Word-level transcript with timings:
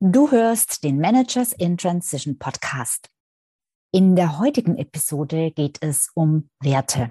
Du 0.00 0.30
hörst 0.30 0.84
den 0.84 0.98
Managers 1.00 1.52
in 1.52 1.76
Transition 1.76 2.38
Podcast. 2.38 3.10
In 3.90 4.14
der 4.14 4.38
heutigen 4.38 4.76
Episode 4.78 5.50
geht 5.50 5.78
es 5.80 6.12
um 6.14 6.50
Werte, 6.60 7.10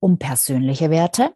um 0.00 0.18
persönliche 0.18 0.90
Werte, 0.90 1.32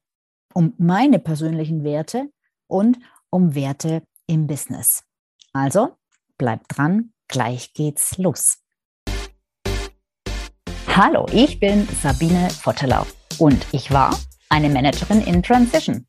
um 0.54 0.74
meine 0.76 1.21
persönlichen 1.21 1.84
Werte 1.84 2.32
und 2.66 2.98
um 3.30 3.54
Werte 3.54 4.02
im 4.26 4.48
Business. 4.48 5.04
Also 5.52 5.96
bleib 6.37 6.67
dran, 6.67 7.12
gleich 7.29 7.73
geht's 7.73 8.19
los. 8.19 8.59
Hallo, 10.89 11.27
ich 11.33 11.61
bin 11.61 11.87
Sabine 12.03 12.51
Vottelau 12.51 13.07
und 13.39 13.64
ich 13.71 13.93
war 13.93 14.19
eine 14.48 14.69
Managerin 14.69 15.21
in 15.21 15.45
Transition. 15.45 16.09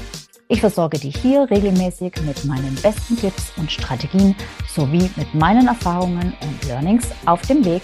Ich 0.51 0.59
versorge 0.59 0.99
dich 0.99 1.15
hier 1.15 1.49
regelmäßig 1.49 2.11
mit 2.25 2.43
meinen 2.43 2.75
besten 2.83 3.15
Tipps 3.15 3.53
und 3.55 3.71
Strategien 3.71 4.35
sowie 4.67 5.09
mit 5.15 5.33
meinen 5.33 5.65
Erfahrungen 5.65 6.33
und 6.41 6.67
Learnings 6.67 7.09
auf 7.25 7.41
dem 7.43 7.63
Weg 7.63 7.83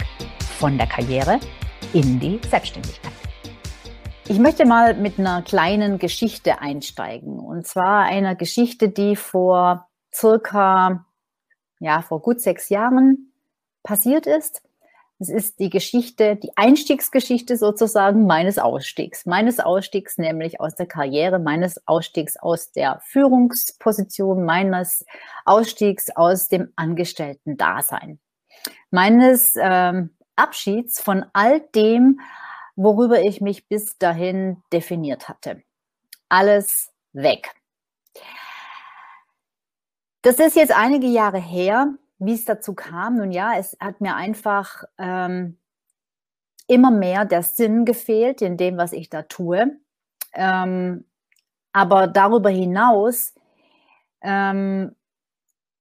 von 0.59 0.77
der 0.77 0.85
Karriere 0.85 1.40
in 1.93 2.20
die 2.20 2.41
Selbstständigkeit. 2.49 3.13
Ich 4.27 4.38
möchte 4.38 4.66
mal 4.66 4.95
mit 4.95 5.18
einer 5.18 5.43
kleinen 5.43 5.98
Geschichte 5.98 6.60
einsteigen. 6.60 7.40
Und 7.40 7.65
zwar 7.65 8.04
einer 8.04 8.35
Geschichte, 8.35 8.90
die 8.90 9.15
vor 9.15 9.88
circa, 10.13 11.05
ja, 11.79 12.01
vor 12.01 12.21
gut 12.21 12.41
sechs 12.41 12.68
Jahren 12.68 13.32
passiert 13.82 14.26
ist. 14.27 14.62
Es 15.20 15.29
ist 15.29 15.60
die 15.60 15.71
Geschichte, 15.71 16.35
die 16.35 16.51
Einstiegsgeschichte 16.55 17.57
sozusagen 17.57 18.27
meines 18.27 18.60
Ausstiegs. 18.60 19.26
Meines 19.26 19.60
Ausstiegs 19.60 20.20
nämlich 20.20 20.60
aus 20.60 20.76
der 20.76 20.85
Karriere, 20.85 21.40
meines 21.40 21.87
Ausstiegs 21.87 22.37
aus 22.37 22.71
der 22.71 23.01
Führungsposition, 23.04 24.45
meines 24.45 25.04
Ausstiegs 25.43 26.15
aus 26.15 26.49
dem 26.49 26.71
Angestellten-Dasein. 26.76 28.20
Meines 28.91 29.55
ähm, 29.60 30.15
Abschieds 30.35 31.01
von 31.01 31.26
all 31.34 31.62
dem, 31.73 32.20
worüber 32.76 33.20
ich 33.20 33.41
mich 33.41 33.68
bis 33.68 33.98
dahin 33.98 34.62
definiert 34.71 35.29
hatte. 35.29 35.63
Alles 36.29 36.91
weg. 37.13 37.55
Das 40.21 40.38
ist 40.38 40.55
jetzt 40.55 40.77
einige 40.77 41.07
Jahre 41.07 41.40
her 41.40 41.95
wie 42.20 42.34
es 42.34 42.46
dazu 42.46 42.73
kam, 42.73 43.15
nun 43.15 43.32
ja, 43.32 43.54
es 43.57 43.77
hat 43.79 44.01
mir 44.01 44.15
einfach 44.15 44.84
ähm, 44.98 45.57
immer 46.68 46.91
mehr 46.91 47.26
der 47.26 47.43
Sinn 47.43 47.85
gefehlt 47.85 48.41
in 48.41 48.57
dem, 48.57 48.77
was 48.77 48.93
ich 48.93 49.10
da 49.10 49.23
tue. 49.23 49.79
Ähm, 50.34 51.05
aber 51.71 52.07
darüber 52.07 52.49
hinaus 52.49 53.34
ähm, 54.21 54.95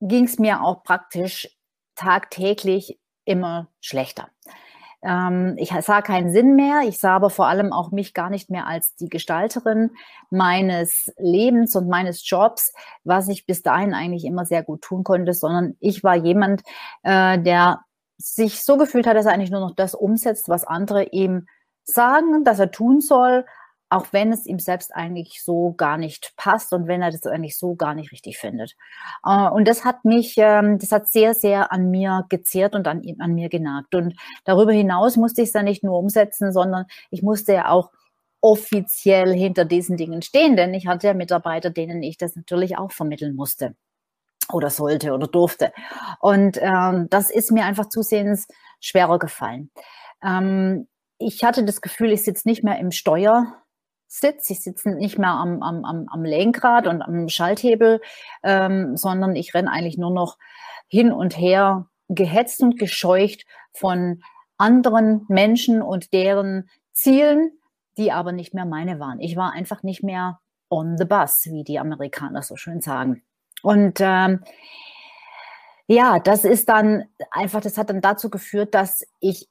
ging 0.01 0.25
es 0.25 0.39
mir 0.39 0.63
auch 0.63 0.83
praktisch 0.83 1.49
tagtäglich 1.95 2.99
immer 3.25 3.69
schlechter. 3.81 4.29
Ähm, 5.07 5.55
ich 5.57 5.73
sah 5.83 6.03
keinen 6.03 6.33
Sinn 6.33 6.57
mehr. 6.57 6.83
Ich 6.87 6.99
sah 6.99 7.15
aber 7.15 7.31
vor 7.31 7.47
allem 7.47 7.73
auch 7.73 7.93
mich 7.93 8.13
gar 8.13 8.29
nicht 8.29 8.51
mehr 8.51 8.67
als 8.67 8.97
die 8.97 9.09
Gestalterin 9.09 9.93
meines 10.31 11.13
Lebens 11.17 11.77
und 11.77 11.89
meines 11.89 12.29
Jobs, 12.29 12.73
was 13.05 13.29
ich 13.29 13.47
bis 13.47 13.63
dahin 13.63 13.95
eigentlich 13.95 14.25
immer 14.25 14.45
sehr 14.45 14.65
gut 14.65 14.83
tun 14.83 15.05
konnte, 15.05 15.33
sondern 15.33 15.77
ich 15.79 16.03
war 16.03 16.17
jemand, 16.17 16.63
äh, 17.05 17.39
der 17.39 17.81
sich 18.19 18.65
so 18.65 18.77
gefühlt 18.77 19.07
hat, 19.07 19.17
dass 19.17 19.27
er 19.27 19.33
eigentlich 19.33 19.51
nur 19.51 19.61
noch 19.61 19.77
das 19.77 19.95
umsetzt, 19.95 20.49
was 20.49 20.65
andere 20.65 21.05
ihm 21.05 21.47
sagen, 21.85 22.43
dass 22.43 22.59
er 22.59 22.73
tun 22.73 23.01
soll, 23.01 23.45
auch 23.89 24.07
wenn 24.13 24.33
es 24.33 24.47
ihm 24.47 24.59
selbst 24.59 24.95
eigentlich 24.95 25.43
so 25.43 25.73
gar 25.77 25.97
nicht 25.97 26.33
passt 26.37 26.73
und 26.73 26.89
wenn 26.89 27.03
er 27.03 27.11
das 27.11 27.27
eigentlich 27.27 27.57
so 27.57 27.77
gar 27.77 27.95
nicht 27.95 28.13
richtig 28.13 28.39
findet. 28.39 28.75
Äh, 29.25 29.49
und 29.49 29.67
das 29.69 29.85
hat 29.85 30.05
mich, 30.05 30.35
ähm, 30.39 30.79
das 30.79 30.93
hat 30.93 31.09
sehr, 31.09 31.35
sehr 31.35 31.73
an 31.73 31.91
mir 31.91 32.27
gezehrt 32.29 32.75
und 32.75 32.89
an, 32.89 33.03
an 33.19 33.35
mir 33.35 33.49
genagt. 33.49 33.95
Und 33.95 34.15
darüber 34.45 34.73
hinaus 34.73 35.17
musste 35.17 35.43
ich 35.43 35.49
es 35.49 35.53
dann 35.53 35.65
nicht 35.67 35.85
nur 35.85 35.99
umsetzen, 35.99 36.53
sondern 36.53 36.87
ich 37.11 37.23
musste 37.23 37.53
ja 37.53 37.69
auch 37.69 37.91
offiziell 38.41 39.33
hinter 39.33 39.65
diesen 39.65 39.97
Dingen 39.97 40.23
stehen, 40.23 40.57
denn 40.57 40.75
ich 40.75 40.87
hatte 40.87 41.09
ja 41.09 41.15
Mitarbeiter, 41.15 41.71
denen 41.71 42.03
ich 42.03 42.17
das 42.17 42.37
natürlich 42.37 42.79
auch 42.79 42.93
vermitteln 42.93 43.35
musste 43.35 43.75
oder 44.53 44.71
sollte 44.71 45.13
oder 45.13 45.27
durfte. 45.27 45.73
Und 46.21 46.59
ähm, 46.61 47.09
das 47.11 47.31
ist 47.31 47.51
mir 47.51 47.65
einfach 47.65 47.89
zusehends 47.89 48.47
schwerer 48.81 49.19
gefallen. 49.19 49.71
Ähm, 50.23 50.87
ich 51.19 51.45
hatte 51.45 51.65
das 51.65 51.81
Gefühl, 51.81 52.13
ich 52.13 52.25
sitze 52.25 52.49
nicht 52.49 52.63
mehr 52.63 52.79
im 52.79 52.91
Steuer 52.91 53.55
sitze. 54.07 54.53
Ich 54.53 54.61
sitze 54.61 54.91
nicht 54.91 55.19
mehr 55.19 55.31
am, 55.31 55.63
am, 55.63 55.85
am 55.85 56.25
Lenkrad 56.25 56.87
und 56.87 57.03
am 57.03 57.29
Schalthebel, 57.29 58.01
ähm, 58.43 58.97
sondern 58.97 59.37
ich 59.37 59.55
renne 59.55 59.71
eigentlich 59.71 59.99
nur 59.99 60.11
noch 60.11 60.39
hin 60.89 61.13
und 61.13 61.37
her, 61.37 61.87
gehetzt 62.09 62.61
und 62.63 62.79
gescheucht 62.79 63.45
von 63.73 64.23
anderen 64.59 65.25
Menschen 65.29 65.83
und 65.83 66.13
deren 66.13 66.69
Zielen, 66.93 67.53
die 67.99 68.13
aber 68.13 68.33
nicht 68.33 68.55
mehr 68.55 68.65
meine 68.65 69.01
waren. 69.01 69.21
Ich 69.21 69.37
war 69.37 69.53
einfach 69.53 69.83
nicht 69.83 70.03
mehr 70.03 70.41
on 70.71 70.97
the 70.97 71.05
bus, 71.05 71.47
wie 71.51 71.65
die 71.65 71.79
Amerikaner 71.79 72.43
so 72.43 72.57
schön 72.57 72.81
sagen. 72.81 73.23
Und 73.63 73.99
ähm, 74.01 74.43
ja, 75.89 76.19
das 76.19 76.45
ist 76.45 76.69
dann 76.69 77.05
einfach, 77.31 77.61
das 77.61 77.79
hat 77.79 77.91
dann 77.91 78.01
dazu 78.01 78.31
geführt, 78.31 78.75
dass 78.75 79.07
ich 79.21 79.49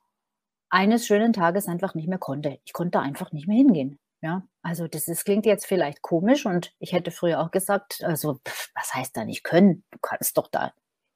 eines 0.69 1.05
schönen 1.05 1.33
Tages 1.33 1.67
einfach 1.67 1.95
nicht 1.95 2.07
mehr 2.07 2.17
konnte. 2.17 2.59
Ich 2.66 2.73
konnte 2.73 2.99
einfach 2.99 3.31
nicht 3.31 3.47
mehr 3.47 3.57
hingehen. 3.57 3.99
Ja, 4.25 4.41
also 4.63 4.88
das, 4.88 5.06
das 5.06 5.24
klingt 5.24 5.46
jetzt 5.46 5.68
vielleicht 5.68 6.02
komisch 6.02 6.47
und 6.47 6.74
ich 6.80 6.94
hätte 6.94 7.12
früher 7.12 7.40
auch 7.41 7.52
gesagt, 7.52 8.03
also 8.03 8.40
pff, 8.44 8.72
was 8.74 8.96
heißt 8.96 9.16
da 9.16 9.24
nicht 9.24 9.44
können? 9.44 9.84
Du 9.91 10.00
kannst 10.02 10.36
doch 10.40 10.47
da 10.47 10.74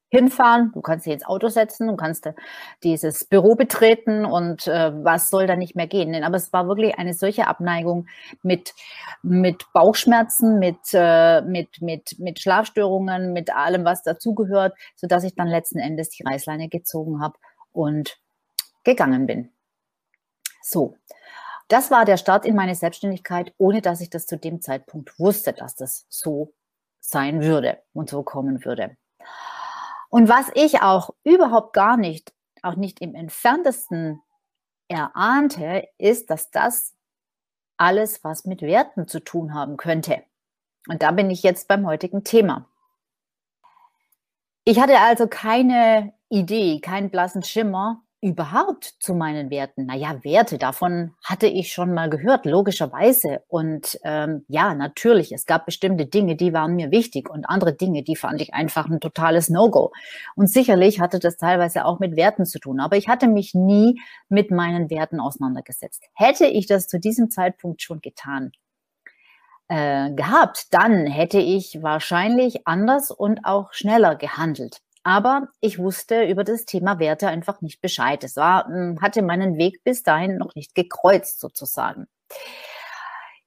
hinfahren, 0.09 0.71
du 0.73 0.81
kannst 0.81 1.07
dich 1.07 1.13
ins 1.13 1.25
Auto 1.25 1.47
setzen, 1.47 1.87
du 1.87 1.95
kannst 1.95 2.29
dieses 2.83 3.25
Büro 3.25 3.55
betreten 3.55 4.25
und 4.25 4.67
äh, 4.67 4.91
was 5.03 5.29
soll 5.29 5.47
da 5.47 5.55
nicht 5.55 5.75
mehr 5.75 5.87
gehen? 5.87 6.23
Aber 6.23 6.37
es 6.37 6.53
war 6.53 6.67
wirklich 6.67 6.99
eine 6.99 7.15
solche 7.15 7.47
Abneigung 7.47 8.05
mit, 8.43 8.75
mit 9.23 9.65
Bauchschmerzen, 9.73 10.59
mit, 10.59 10.77
äh, 10.93 11.41
mit, 11.41 11.81
mit, 11.81 12.19
mit 12.19 12.39
Schlafstörungen, 12.39 13.33
mit 13.33 13.55
allem, 13.55 13.85
was 13.85 14.03
dazugehört, 14.03 14.77
sodass 14.95 15.23
ich 15.23 15.33
dann 15.33 15.47
letzten 15.47 15.79
Endes 15.79 16.11
die 16.11 16.21
Reißleine 16.21 16.69
gezogen 16.69 17.23
habe 17.23 17.39
und 17.71 18.19
gegangen 18.83 19.25
bin. 19.25 19.49
So, 20.61 20.95
das 21.69 21.91
war 21.91 22.03
der 22.03 22.17
Start 22.17 22.45
in 22.45 22.55
meine 22.55 22.75
Selbstständigkeit, 22.75 23.53
ohne 23.57 23.81
dass 23.81 24.01
ich 24.01 24.09
das 24.09 24.25
zu 24.25 24.37
dem 24.37 24.61
Zeitpunkt 24.61 25.17
wusste, 25.19 25.53
dass 25.53 25.75
das 25.75 26.05
so 26.09 26.53
sein 26.99 27.41
würde 27.41 27.81
und 27.93 28.09
so 28.09 28.23
kommen 28.23 28.65
würde. 28.65 28.97
Und 30.09 30.27
was 30.27 30.49
ich 30.55 30.81
auch 30.81 31.11
überhaupt 31.23 31.73
gar 31.73 31.95
nicht, 31.95 32.33
auch 32.63 32.75
nicht 32.75 32.99
im 33.01 33.15
entferntesten 33.15 34.21
erahnte, 34.87 35.87
ist, 35.97 36.31
dass 36.31 36.49
das 36.49 36.95
alles 37.77 38.23
was 38.23 38.45
mit 38.45 38.61
Werten 38.61 39.07
zu 39.07 39.19
tun 39.19 39.53
haben 39.53 39.77
könnte. 39.77 40.23
Und 40.87 41.03
da 41.03 41.11
bin 41.11 41.29
ich 41.29 41.43
jetzt 41.43 41.67
beim 41.67 41.85
heutigen 41.85 42.23
Thema. 42.23 42.67
Ich 44.65 44.79
hatte 44.79 44.99
also 44.99 45.27
keine 45.27 46.13
Idee, 46.29 46.79
keinen 46.81 47.11
blassen 47.11 47.43
Schimmer, 47.43 48.03
überhaupt 48.21 48.95
zu 48.99 49.13
meinen 49.13 49.49
Werten? 49.49 49.85
Naja, 49.85 50.23
Werte, 50.23 50.57
davon 50.57 51.13
hatte 51.23 51.47
ich 51.47 51.71
schon 51.71 51.93
mal 51.93 52.09
gehört, 52.09 52.45
logischerweise. 52.45 53.43
Und 53.47 53.99
ähm, 54.03 54.45
ja, 54.47 54.73
natürlich, 54.73 55.31
es 55.31 55.45
gab 55.45 55.65
bestimmte 55.65 56.05
Dinge, 56.05 56.35
die 56.35 56.53
waren 56.53 56.75
mir 56.75 56.91
wichtig 56.91 57.29
und 57.29 57.45
andere 57.45 57.73
Dinge, 57.73 58.03
die 58.03 58.15
fand 58.15 58.41
ich 58.41 58.53
einfach 58.53 58.89
ein 58.89 58.99
totales 58.99 59.49
No-Go. 59.49 59.91
Und 60.35 60.49
sicherlich 60.49 60.99
hatte 60.99 61.19
das 61.19 61.37
teilweise 61.37 61.85
auch 61.85 61.99
mit 61.99 62.15
Werten 62.15 62.45
zu 62.45 62.59
tun, 62.59 62.79
aber 62.79 62.97
ich 62.97 63.07
hatte 63.07 63.27
mich 63.27 63.53
nie 63.53 64.01
mit 64.27 64.51
meinen 64.51 64.89
Werten 64.89 65.19
auseinandergesetzt. 65.19 66.03
Hätte 66.13 66.45
ich 66.45 66.67
das 66.67 66.87
zu 66.87 66.99
diesem 66.99 67.31
Zeitpunkt 67.31 67.81
schon 67.81 68.01
getan, 68.01 68.51
äh, 69.69 70.11
gehabt, 70.11 70.67
dann 70.71 71.05
hätte 71.05 71.39
ich 71.39 71.81
wahrscheinlich 71.81 72.67
anders 72.67 73.11
und 73.11 73.45
auch 73.45 73.71
schneller 73.71 74.15
gehandelt. 74.15 74.81
Aber 75.09 75.47
ich 75.59 75.79
wusste 75.79 76.25
über 76.25 76.43
das 76.43 76.65
Thema 76.65 76.99
Werte 76.99 77.29
einfach 77.29 77.61
nicht 77.61 77.81
Bescheid. 77.81 78.23
Es 78.23 78.35
war, 78.35 78.67
hm, 78.67 79.01
hatte 79.01 79.23
meinen 79.23 79.57
Weg 79.57 79.83
bis 79.83 80.03
dahin 80.03 80.37
noch 80.37 80.53
nicht 80.53 80.75
gekreuzt 80.75 81.39
sozusagen. 81.39 82.05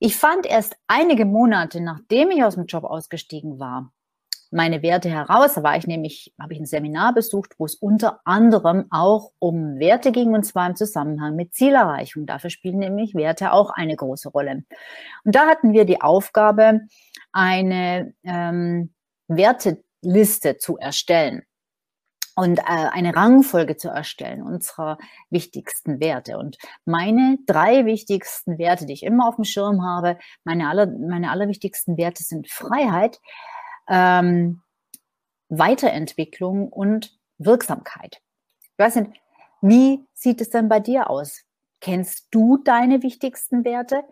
Ich 0.01 0.17
fand 0.17 0.45
erst 0.45 0.75
einige 0.89 1.25
Monate, 1.25 1.81
nachdem 1.81 2.33
ich 2.33 2.43
aus 2.43 2.57
dem 2.57 2.67
Job 2.67 2.83
ausgestiegen 2.83 3.61
war, 3.61 3.93
meine 4.51 4.83
Werte 4.83 5.09
heraus. 5.09 5.55
Da 5.55 5.63
war 5.63 5.77
ich 5.77 5.87
nämlich, 5.87 6.35
habe 6.37 6.53
ich 6.53 6.59
ein 6.59 6.67
Seminar 6.67 7.15
besucht, 7.15 7.55
wo 7.59 7.67
es 7.67 7.77
unter 7.77 8.19
anderem 8.25 8.87
auch 8.91 9.31
um 9.39 9.79
Werte 9.79 10.11
ging 10.11 10.35
und 10.35 10.43
zwar 10.43 10.69
im 10.69 10.75
Zusammenhang 10.75 11.37
mit 11.37 11.55
Zielerreichung. 11.55 12.27
Dafür 12.27 12.51
spielen 12.51 12.81
nämlich 12.81 13.15
Werte 13.15 13.53
auch 13.53 13.71
eine 13.71 13.95
große 13.95 14.31
Rolle. 14.31 14.65
Und 15.25 15.37
da 15.37 15.47
hatten 15.47 15.73
wir 15.73 15.85
die 15.85 16.01
Aufgabe, 16.01 16.81
eine 17.31 18.15
ähm, 18.25 18.93
Werteliste 19.29 20.57
zu 20.59 20.77
erstellen 20.77 21.45
und 22.35 22.59
äh, 22.59 22.63
eine 22.65 23.15
Rangfolge 23.15 23.77
zu 23.77 23.89
erstellen 23.89 24.43
unserer 24.43 24.99
wichtigsten 25.31 26.01
Werte. 26.01 26.39
Und 26.39 26.59
meine 26.85 27.39
drei 27.47 27.85
wichtigsten 27.85 28.59
Werte, 28.59 28.87
die 28.87 28.95
ich 28.95 29.03
immer 29.03 29.29
auf 29.29 29.37
dem 29.37 29.45
Schirm 29.45 29.85
habe, 29.85 30.19
meine, 30.45 30.69
aller, 30.69 30.87
meine 30.87 31.31
allerwichtigsten 31.31 31.97
Werte 31.97 32.23
sind 32.23 32.49
Freiheit, 32.49 33.21
ähm, 33.89 34.63
Weiterentwicklung 35.49 36.69
und 36.69 37.19
Wirksamkeit. 37.39 38.21
Weiß 38.79 38.97
nicht, 38.97 39.13
wie 39.61 40.05
sieht 40.15 40.41
es 40.41 40.51
denn 40.51 40.69
bei 40.69 40.81
dir 40.81 41.11
aus? 41.11 41.43
Kennst 41.81 42.29
du 42.31 42.59
deine 42.59 43.03
wichtigsten 43.03 43.65
Werte? 43.65 44.05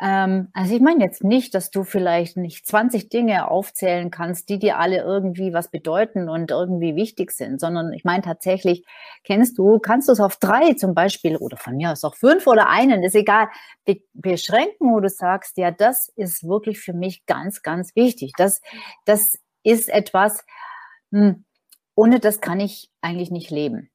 Ähm, 0.00 0.48
also 0.54 0.74
ich 0.74 0.80
meine 0.80 1.04
jetzt 1.04 1.22
nicht, 1.22 1.54
dass 1.54 1.70
du 1.70 1.84
vielleicht 1.84 2.38
nicht 2.38 2.66
20 2.66 3.10
Dinge 3.10 3.50
aufzählen 3.50 4.10
kannst, 4.10 4.48
die 4.48 4.58
dir 4.58 4.78
alle 4.78 5.02
irgendwie 5.02 5.52
was 5.52 5.70
bedeuten 5.70 6.30
und 6.30 6.50
irgendwie 6.50 6.96
wichtig 6.96 7.32
sind, 7.32 7.60
sondern 7.60 7.92
ich 7.92 8.04
meine 8.04 8.22
tatsächlich, 8.22 8.84
kennst 9.24 9.58
du, 9.58 9.78
kannst 9.78 10.08
du 10.08 10.12
es 10.12 10.20
auf 10.20 10.36
drei 10.36 10.72
zum 10.72 10.94
Beispiel 10.94 11.36
oder 11.36 11.58
von 11.58 11.76
mir 11.76 11.92
aus 11.92 12.04
auch 12.04 12.16
fünf 12.16 12.46
oder 12.46 12.70
einen, 12.70 13.02
ist 13.02 13.14
egal, 13.14 13.48
be 13.84 14.00
beschränken, 14.14 14.92
wo 14.92 15.00
du 15.00 15.08
sagst, 15.10 15.58
ja, 15.58 15.70
das 15.70 16.08
ist 16.16 16.44
wirklich 16.44 16.80
für 16.80 16.94
mich 16.94 17.26
ganz, 17.26 17.62
ganz 17.62 17.94
wichtig. 17.94 18.32
Das, 18.38 18.62
das 19.04 19.38
ist 19.62 19.90
etwas, 19.90 20.44
hm, 21.12 21.44
ohne 21.94 22.20
das 22.20 22.40
kann 22.40 22.60
ich 22.60 22.90
eigentlich 23.02 23.30
nicht 23.30 23.50
leben. 23.50 23.90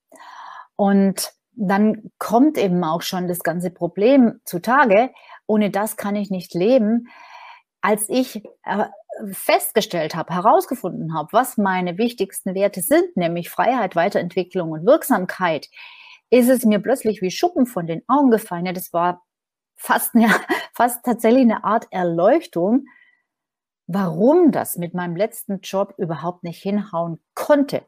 Und 0.76 1.32
dann 1.54 2.12
kommt 2.20 2.58
eben 2.58 2.84
auch 2.84 3.02
schon 3.02 3.28
das 3.28 3.40
ganze 3.40 3.72
Problem 3.72 4.42
zutage 4.46 5.12
ohne 5.48 5.70
das 5.70 5.98
kann 5.98 6.16
ich 6.16 6.30
nicht 6.30 6.54
leben. 6.54 7.08
Als 7.82 8.10
ich 8.10 8.44
äh, 8.64 8.86
festgestellt 9.32 10.16
habe, 10.16 10.34
herausgefunden 10.34 11.14
habe, 11.14 11.30
was 11.32 11.58
meine 11.58 11.98
wichtigsten 11.98 12.56
Werte 12.56 12.82
sind, 12.82 13.16
nämlich 13.16 13.50
Freiheit, 13.50 13.96
Weiterentwicklung 13.96 14.72
und 14.72 14.86
Wirksamkeit, 14.86 15.70
ist 16.30 16.50
es 16.50 16.66
mir 16.66 16.80
plötzlich 16.80 17.22
wie 17.22 17.32
Schuppen 17.32 17.66
von 17.66 17.88
den 17.88 18.02
Augen 18.08 18.32
gefallen. 18.32 18.66
Ja, 18.66 18.74
das 18.74 18.92
war 18.92 19.24
fast, 19.76 20.16
eine, 20.16 20.28
fast 20.74 21.04
tatsächlich 21.06 21.44
eine 21.44 21.64
Art 21.64 21.88
Erleuchtung, 21.92 22.88
warum 23.88 24.52
das 24.52 24.78
mit 24.78 24.94
meinem 24.94 25.16
letzten 25.16 25.60
Job 25.62 25.94
überhaupt 25.98 26.44
nicht 26.44 26.62
hinhauen 26.62 27.20
konnte. 27.36 27.84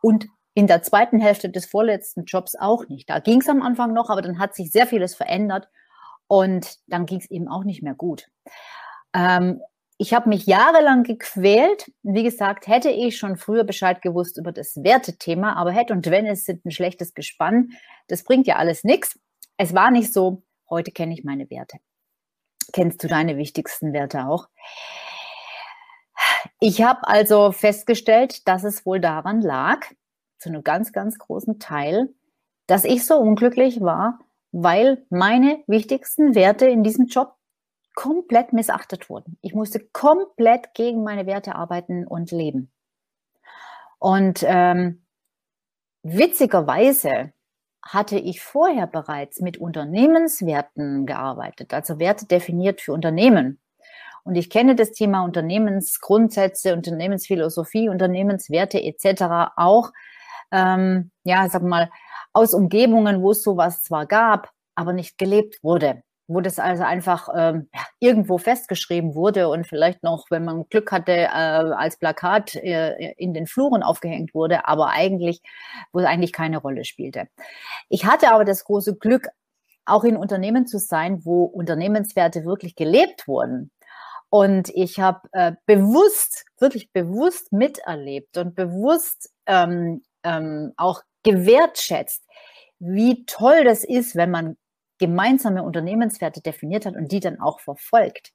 Und 0.00 0.26
in 0.54 0.66
der 0.66 0.82
zweiten 0.82 1.20
Hälfte 1.20 1.50
des 1.50 1.66
vorletzten 1.66 2.24
Jobs 2.24 2.54
auch 2.54 2.88
nicht. 2.88 3.10
Da 3.10 3.18
ging 3.18 3.40
es 3.40 3.48
am 3.48 3.60
Anfang 3.60 3.92
noch, 3.92 4.08
aber 4.08 4.22
dann 4.22 4.38
hat 4.38 4.54
sich 4.54 4.70
sehr 4.70 4.86
vieles 4.86 5.14
verändert 5.14 5.68
und 6.26 6.78
dann 6.86 7.06
ging 7.06 7.18
es 7.18 7.30
eben 7.30 7.48
auch 7.48 7.64
nicht 7.64 7.82
mehr 7.82 7.94
gut. 7.94 8.28
Ähm, 9.14 9.60
ich 9.96 10.12
habe 10.12 10.28
mich 10.28 10.46
jahrelang 10.46 11.04
gequält. 11.04 11.90
Wie 12.02 12.24
gesagt, 12.24 12.66
hätte 12.66 12.90
ich 12.90 13.16
schon 13.16 13.36
früher 13.36 13.64
Bescheid 13.64 14.02
gewusst 14.02 14.38
über 14.38 14.50
das 14.50 14.82
Wertethema, 14.82 15.54
aber 15.54 15.70
hätte 15.70 15.92
und 15.92 16.10
wenn 16.10 16.26
es 16.26 16.44
sind 16.44 16.64
ein 16.64 16.72
schlechtes 16.72 17.14
Gespann, 17.14 17.70
das 18.08 18.24
bringt 18.24 18.46
ja 18.46 18.56
alles 18.56 18.84
nichts. 18.84 19.18
Es 19.56 19.72
war 19.72 19.90
nicht 19.90 20.12
so, 20.12 20.42
heute 20.68 20.90
kenne 20.90 21.14
ich 21.14 21.24
meine 21.24 21.48
Werte. 21.48 21.78
Kennst 22.72 23.04
du 23.04 23.08
deine 23.08 23.36
wichtigsten 23.36 23.92
Werte 23.92 24.26
auch? 24.26 24.48
Ich 26.58 26.82
habe 26.82 27.06
also 27.06 27.52
festgestellt, 27.52 28.48
dass 28.48 28.64
es 28.64 28.84
wohl 28.84 29.00
daran 29.00 29.40
lag, 29.40 29.86
zu 30.38 30.48
einem 30.48 30.64
ganz, 30.64 30.92
ganz 30.92 31.18
großen 31.18 31.58
Teil, 31.58 32.12
dass 32.66 32.84
ich 32.84 33.06
so 33.06 33.16
unglücklich 33.16 33.80
war, 33.80 34.18
weil 34.56 35.04
meine 35.10 35.64
wichtigsten 35.66 36.36
Werte 36.36 36.66
in 36.66 36.84
diesem 36.84 37.06
Job 37.06 37.34
komplett 37.96 38.52
missachtet 38.52 39.10
wurden. 39.10 39.36
Ich 39.42 39.52
musste 39.52 39.80
komplett 39.80 40.74
gegen 40.74 41.02
meine 41.02 41.26
Werte 41.26 41.56
arbeiten 41.56 42.06
und 42.06 42.30
leben. 42.30 42.70
Und 43.98 44.44
ähm, 44.46 45.04
witzigerweise 46.04 47.32
hatte 47.82 48.16
ich 48.16 48.42
vorher 48.42 48.86
bereits 48.86 49.40
mit 49.40 49.58
Unternehmenswerten 49.58 51.04
gearbeitet, 51.04 51.74
also 51.74 51.98
Werte 51.98 52.26
definiert 52.26 52.80
für 52.80 52.92
Unternehmen. 52.92 53.60
Und 54.22 54.36
ich 54.36 54.50
kenne 54.50 54.76
das 54.76 54.92
Thema 54.92 55.24
Unternehmensgrundsätze, 55.24 56.74
Unternehmensphilosophie, 56.74 57.88
Unternehmenswerte 57.88 58.80
etc. 58.80 59.52
auch, 59.56 59.90
ähm, 60.52 61.10
ja, 61.24 61.48
sag 61.48 61.62
mal, 61.62 61.90
aus 62.32 62.54
Umgebungen, 62.54 63.22
wo 63.22 63.30
es 63.30 63.42
sowas 63.42 63.82
zwar 63.82 64.06
gab, 64.06 64.50
aber 64.74 64.92
nicht 64.92 65.18
gelebt 65.18 65.62
wurde. 65.62 66.02
Wo 66.26 66.40
das 66.40 66.58
also 66.58 66.84
einfach 66.84 67.28
ähm, 67.36 67.68
irgendwo 68.00 68.38
festgeschrieben 68.38 69.14
wurde 69.14 69.48
und 69.48 69.66
vielleicht 69.66 70.02
noch, 70.02 70.26
wenn 70.30 70.44
man 70.44 70.64
Glück 70.70 70.90
hatte, 70.90 71.12
äh, 71.12 71.28
als 71.28 71.98
Plakat 71.98 72.54
äh, 72.54 73.12
in 73.18 73.34
den 73.34 73.46
Fluren 73.46 73.82
aufgehängt 73.82 74.34
wurde, 74.34 74.66
aber 74.66 74.88
eigentlich, 74.88 75.42
wo 75.92 76.00
es 76.00 76.06
eigentlich 76.06 76.32
keine 76.32 76.58
Rolle 76.58 76.84
spielte. 76.84 77.28
Ich 77.90 78.06
hatte 78.06 78.32
aber 78.32 78.46
das 78.46 78.64
große 78.64 78.96
Glück, 78.96 79.28
auch 79.84 80.04
in 80.04 80.16
Unternehmen 80.16 80.66
zu 80.66 80.78
sein, 80.78 81.26
wo 81.26 81.44
Unternehmenswerte 81.44 82.46
wirklich 82.46 82.74
gelebt 82.74 83.28
wurden. 83.28 83.70
Und 84.30 84.70
ich 84.70 84.98
habe 84.98 85.28
äh, 85.32 85.52
bewusst, 85.66 86.46
wirklich 86.58 86.90
bewusst 86.90 87.52
miterlebt 87.52 88.36
und 88.38 88.54
bewusst 88.54 89.30
ähm, 89.46 90.02
ähm, 90.24 90.72
auch 90.76 91.02
gewertschätzt, 91.22 92.24
wie 92.78 93.24
toll 93.26 93.64
das 93.64 93.84
ist, 93.84 94.16
wenn 94.16 94.30
man 94.30 94.56
gemeinsame 94.98 95.62
Unternehmenswerte 95.62 96.40
definiert 96.40 96.86
hat 96.86 96.96
und 96.96 97.12
die 97.12 97.20
dann 97.20 97.40
auch 97.40 97.60
verfolgt. 97.60 98.32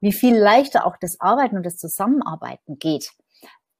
Wie 0.00 0.12
viel 0.12 0.36
leichter 0.36 0.86
auch 0.86 0.96
das 1.00 1.20
Arbeiten 1.20 1.56
und 1.56 1.64
das 1.64 1.78
Zusammenarbeiten 1.78 2.78
geht. 2.78 3.10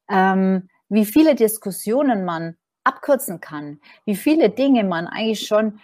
Ähm, 0.09 0.69
wie 0.89 1.05
viele 1.05 1.35
Diskussionen 1.35 2.25
man 2.25 2.57
abkürzen 2.85 3.41
kann. 3.41 3.81
Wie 4.05 4.17
viele 4.17 4.49
Dinge 4.49 4.85
man 4.85 5.09
eigentlich 5.09 5.47
schon 5.47 5.81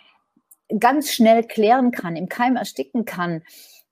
ganz 0.78 1.12
schnell 1.12 1.44
klären 1.44 1.90
kann, 1.90 2.16
im 2.16 2.28
Keim 2.28 2.56
ersticken 2.56 3.04
kann, 3.04 3.42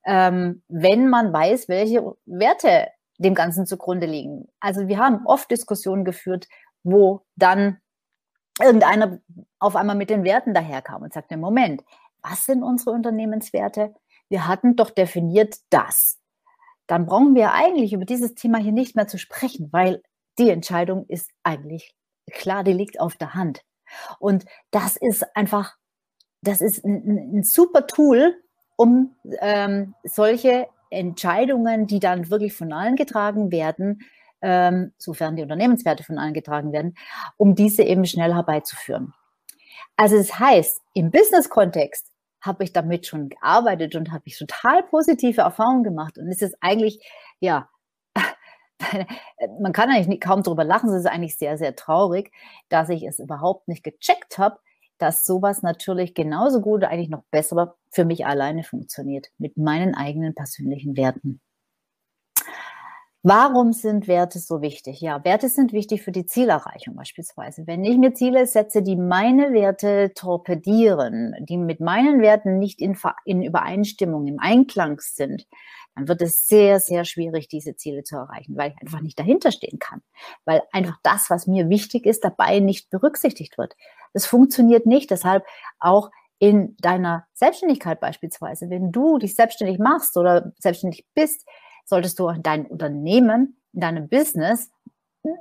ähm, 0.07 0.63
wenn 0.69 1.09
man 1.09 1.33
weiß, 1.33 1.69
welche 1.69 2.17
Werte 2.25 2.89
dem 3.19 3.35
Ganzen 3.35 3.67
zugrunde 3.67 4.07
liegen. 4.07 4.49
Also 4.61 4.89
wir 4.89 4.99
haben 4.99 5.27
oft 5.27 5.51
Diskussionen 5.51 6.05
geführt, 6.05 6.49
wo 6.83 7.23
dann 7.37 7.81
irgendeiner 8.61 9.21
auf 9.59 9.77
einmal 9.77 9.97
mit 9.97 10.11
den 10.11 10.25
Werten 10.25 10.55
daherkam 10.55 11.03
und 11.03 11.13
sagte, 11.13 11.37
Moment, 11.37 11.83
was 12.23 12.45
sind 12.45 12.63
unsere 12.63 12.91
Unternehmenswerte? 12.91 13.95
Wir 14.29 14.47
hatten 14.47 14.77
doch 14.77 14.91
definiert 14.91 15.57
das. 15.71 16.19
Dann 16.87 17.07
brauchen 17.07 17.35
wir 17.35 17.53
eigentlich 17.53 17.93
über 17.93 18.05
dieses 18.05 18.35
Thema 18.35 18.59
hier 18.59 18.73
nicht 18.73 18.97
mehr 18.97 19.07
zu 19.07 19.19
sprechen, 19.19 19.69
weil 19.73 20.03
die 20.39 20.51
Entscheidung 20.51 21.07
ist 21.07 21.31
eigentlich 21.43 21.95
klar, 22.31 22.65
die 22.65 22.73
liegt 22.73 23.01
auf 23.01 23.17
der 23.17 23.35
Hand. 23.35 23.63
Und 24.19 24.45
das 24.71 24.97
ist 24.97 25.25
einfach, 25.37 25.77
das 26.43 26.61
ist 26.61 26.85
ein, 26.85 27.39
ein 27.39 27.43
super 27.43 27.87
Tool, 27.87 28.41
um 28.77 29.17
ähm, 29.41 29.95
solche 30.05 30.69
Entscheidungen, 30.91 31.87
die 31.87 32.01
dann 32.01 32.31
wirklich 32.31 32.55
von 32.55 32.73
allen 32.73 32.97
getragen 32.97 33.53
werden, 33.53 34.01
ähm, 34.43 34.93
sofern 34.99 35.37
die 35.37 35.43
Unternehmenswerte 35.43 36.05
von 36.05 36.19
allen 36.19 36.35
getragen 36.35 36.73
werden, 36.73 36.95
um 37.37 37.55
diese 37.55 37.83
eben 37.83 38.05
schnell 38.05 38.35
herbeizuführen. 38.35 39.15
Also 39.97 40.17
das 40.17 40.39
heißt, 40.39 40.81
im 40.95 41.11
Business-Kontext 41.11 42.11
habe 42.41 42.65
ich 42.65 42.73
damit 42.73 43.07
schon 43.07 43.29
gearbeitet 43.29 43.97
und 43.97 44.13
habe 44.13 44.23
ich 44.25 44.39
total 44.39 44.83
positive 44.85 45.43
Erfahrungen 45.43 45.85
gemacht. 45.85 46.17
Und 46.17 46.29
es 46.29 46.41
ist 46.41 46.57
eigentlich, 46.61 47.07
ja, 47.39 47.69
man 49.61 49.73
kann 49.73 49.91
eigentlich 49.91 50.21
kaum 50.21 50.43
darüber 50.43 50.65
lachen, 50.65 50.91
es 50.91 51.01
ist 51.01 51.07
eigentlich 51.07 51.37
sehr, 51.37 51.59
sehr 51.59 51.77
traurig, 51.77 52.33
dass 52.69 52.89
ich 52.89 53.05
es 53.05 53.19
überhaupt 53.19 53.69
nicht 53.69 53.85
gecheckt 53.85 54.39
habe, 54.39 54.59
dass 54.99 55.25
sowas 55.25 55.63
natürlich 55.63 56.15
genauso 56.15 56.61
gut, 56.61 56.85
eigentlich 56.85 57.11
noch 57.11 57.25
besser 57.31 57.77
für 57.91 58.05
mich 58.05 58.27
alleine 58.27 58.65
funktioniert, 58.65 59.29
mit 59.39 59.57
meinen 59.57 59.95
eigenen 59.95 60.35
persönlichen 60.35 60.97
Werten. 60.97 61.41
Warum 63.23 63.75
sind 63.75 64.09
Werte 64.09 64.39
so 64.39 64.63
wichtig? 64.63 65.03
Ja, 65.03 65.23
Werte 65.27 65.51
sind 65.51 65.75
wichtig 65.75 66.03
für 66.03 66.11
die 66.11 66.25
Zielerreichung 66.25 66.97
beispielsweise. 66.97 67.67
Wenn 67.67 67.85
ich 67.85 67.99
mir 67.99 68.15
Ziele 68.15 68.47
setze, 68.47 68.83
die 68.83 68.97
meine 68.97 69.53
Werte 69.53 70.13
torpedieren, 70.15 71.35
die 71.41 71.59
mit 71.59 71.81
meinen 71.81 72.23
Werten 72.23 72.59
nicht 72.59 72.81
in, 72.81 72.97
in 73.27 73.43
Übereinstimmung, 73.43 74.27
im 74.27 74.39
Einklang 74.41 75.01
sind, 75.01 75.47
dann 75.95 76.09
wird 76.09 76.23
es 76.23 76.47
sehr, 76.47 76.81
sehr 76.81 77.05
schwierig, 77.05 77.49
diese 77.49 77.77
Ziele 77.77 78.05
zu 78.05 78.17
erreichen, 78.17 78.57
weil 78.57 78.71
ich 78.71 78.81
einfach 78.81 79.03
nicht 79.03 79.19
dahinter 79.19 79.53
stehen 79.53 79.79
kann. 79.79 80.01
Weil 80.47 80.63
einfach 80.73 80.97
das, 81.03 81.29
was 81.29 81.47
mir 81.47 81.69
wichtig 81.69 82.07
ist, 82.07 82.25
dabei 82.25 82.61
nicht 82.61 82.89
berücksichtigt 82.89 83.59
wird. 83.59 83.77
Das 84.15 84.25
funktioniert 84.25 84.87
nicht. 84.87 85.11
Deshalb 85.11 85.45
auch 85.79 86.11
in 86.39 86.75
deiner 86.79 87.27
Selbstständigkeit 87.35 88.01
beispielsweise, 88.01 88.71
wenn 88.71 88.93
du 88.93 89.19
dich 89.19 89.35
selbstständig 89.35 89.79
machst 89.79 90.17
oder 90.17 90.55
selbstständig 90.59 91.05
bist, 91.15 91.47
solltest 91.85 92.19
du 92.19 92.29
in 92.29 92.43
deinem 92.43 92.67
Unternehmen, 92.67 93.57
in 93.73 93.81
deinem 93.81 94.09
Business 94.09 94.71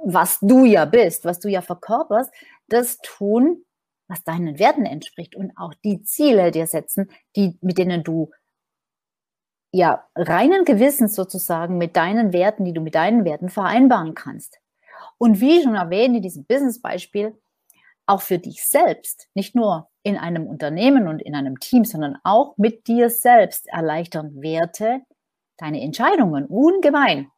was 0.03 0.39
du 0.41 0.65
ja 0.65 0.85
bist, 0.85 1.25
was 1.25 1.39
du 1.39 1.49
ja 1.49 1.61
verkörperst, 1.61 2.31
das 2.67 2.99
tun, 2.99 3.63
was 4.07 4.23
deinen 4.23 4.59
Werten 4.59 4.85
entspricht 4.85 5.35
und 5.35 5.55
auch 5.57 5.73
die 5.83 6.01
Ziele 6.01 6.51
dir 6.51 6.67
setzen, 6.67 7.09
die, 7.35 7.57
mit 7.61 7.77
denen 7.77 8.03
du 8.03 8.31
ja 9.71 10.07
reinen 10.15 10.65
Gewissens 10.65 11.15
sozusagen 11.15 11.77
mit 11.77 11.95
deinen 11.95 12.33
Werten, 12.33 12.65
die 12.65 12.73
du 12.73 12.81
mit 12.81 12.95
deinen 12.95 13.23
Werten 13.23 13.49
vereinbaren 13.49 14.15
kannst. 14.15 14.59
Und 15.17 15.39
wie 15.41 15.61
schon 15.61 15.75
erwähnt 15.75 16.15
in 16.15 16.23
diesem 16.23 16.45
Business-Beispiel, 16.45 17.37
auch 18.07 18.21
für 18.21 18.39
dich 18.39 18.65
selbst, 18.65 19.27
nicht 19.35 19.53
nur 19.53 19.87
in 20.01 20.17
einem 20.17 20.47
Unternehmen 20.47 21.07
und 21.07 21.21
in 21.21 21.35
einem 21.35 21.59
Team, 21.59 21.85
sondern 21.85 22.17
auch 22.23 22.57
mit 22.57 22.87
dir 22.87 23.11
selbst 23.11 23.67
erleichtern 23.67 24.41
Werte 24.41 25.01
deine 25.61 25.81
Entscheidungen 25.81 26.45
ungemein. 26.45 27.31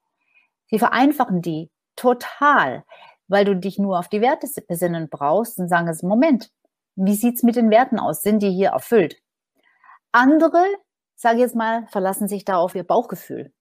Sie 0.67 0.79
vereinfachen 0.79 1.41
die 1.41 1.69
total, 1.95 2.83
weil 3.27 3.45
du 3.45 3.55
dich 3.55 3.77
nur 3.77 3.99
auf 3.99 4.07
die 4.07 4.21
Werte 4.21 4.47
besinnen 4.67 5.09
brauchst 5.09 5.57
und 5.57 5.67
sagen, 5.67 5.95
Moment, 6.03 6.51
wie 6.95 7.15
sieht's 7.15 7.43
mit 7.43 7.55
den 7.55 7.69
Werten 7.69 7.99
aus? 7.99 8.21
Sind 8.21 8.41
die 8.41 8.51
hier 8.51 8.69
erfüllt? 8.69 9.17
Andere, 10.11 10.63
sage 11.15 11.37
ich 11.37 11.41
jetzt 11.41 11.55
mal, 11.55 11.87
verlassen 11.87 12.27
sich 12.27 12.45
da 12.45 12.57
auf 12.57 12.75
ihr 12.75 12.83
Bauchgefühl. 12.83 13.53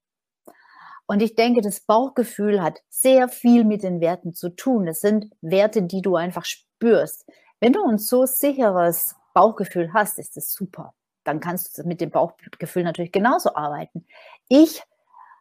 Und 1.07 1.23
ich 1.23 1.35
denke, 1.35 1.61
das 1.61 1.81
Bauchgefühl 1.81 2.63
hat 2.63 2.81
sehr 2.89 3.29
viel 3.29 3.65
mit 3.65 3.83
den 3.83 4.01
Werten 4.01 4.33
zu 4.33 4.51
tun. 4.51 4.87
Das 4.87 5.01
sind 5.01 5.31
Werte, 5.41 5.83
die 5.83 6.03
du 6.03 6.17
einfach 6.17 6.45
spürst. 6.45 7.29
Wenn 7.59 7.73
du 7.73 7.85
ein 7.85 7.99
so 7.99 8.27
sicheres 8.27 9.17
Bauchgefühl 9.35 9.93
hast, 9.93 10.19
ist 10.19 10.37
das 10.37 10.53
super. 10.53 10.95
Dann 11.31 11.41
kannst 11.41 11.79
du 11.79 11.85
mit 11.85 12.01
dem 12.01 12.11
Bauchgefühl 12.11 12.83
natürlich 12.83 13.13
genauso 13.13 13.55
arbeiten. 13.55 14.05
Ich 14.49 14.83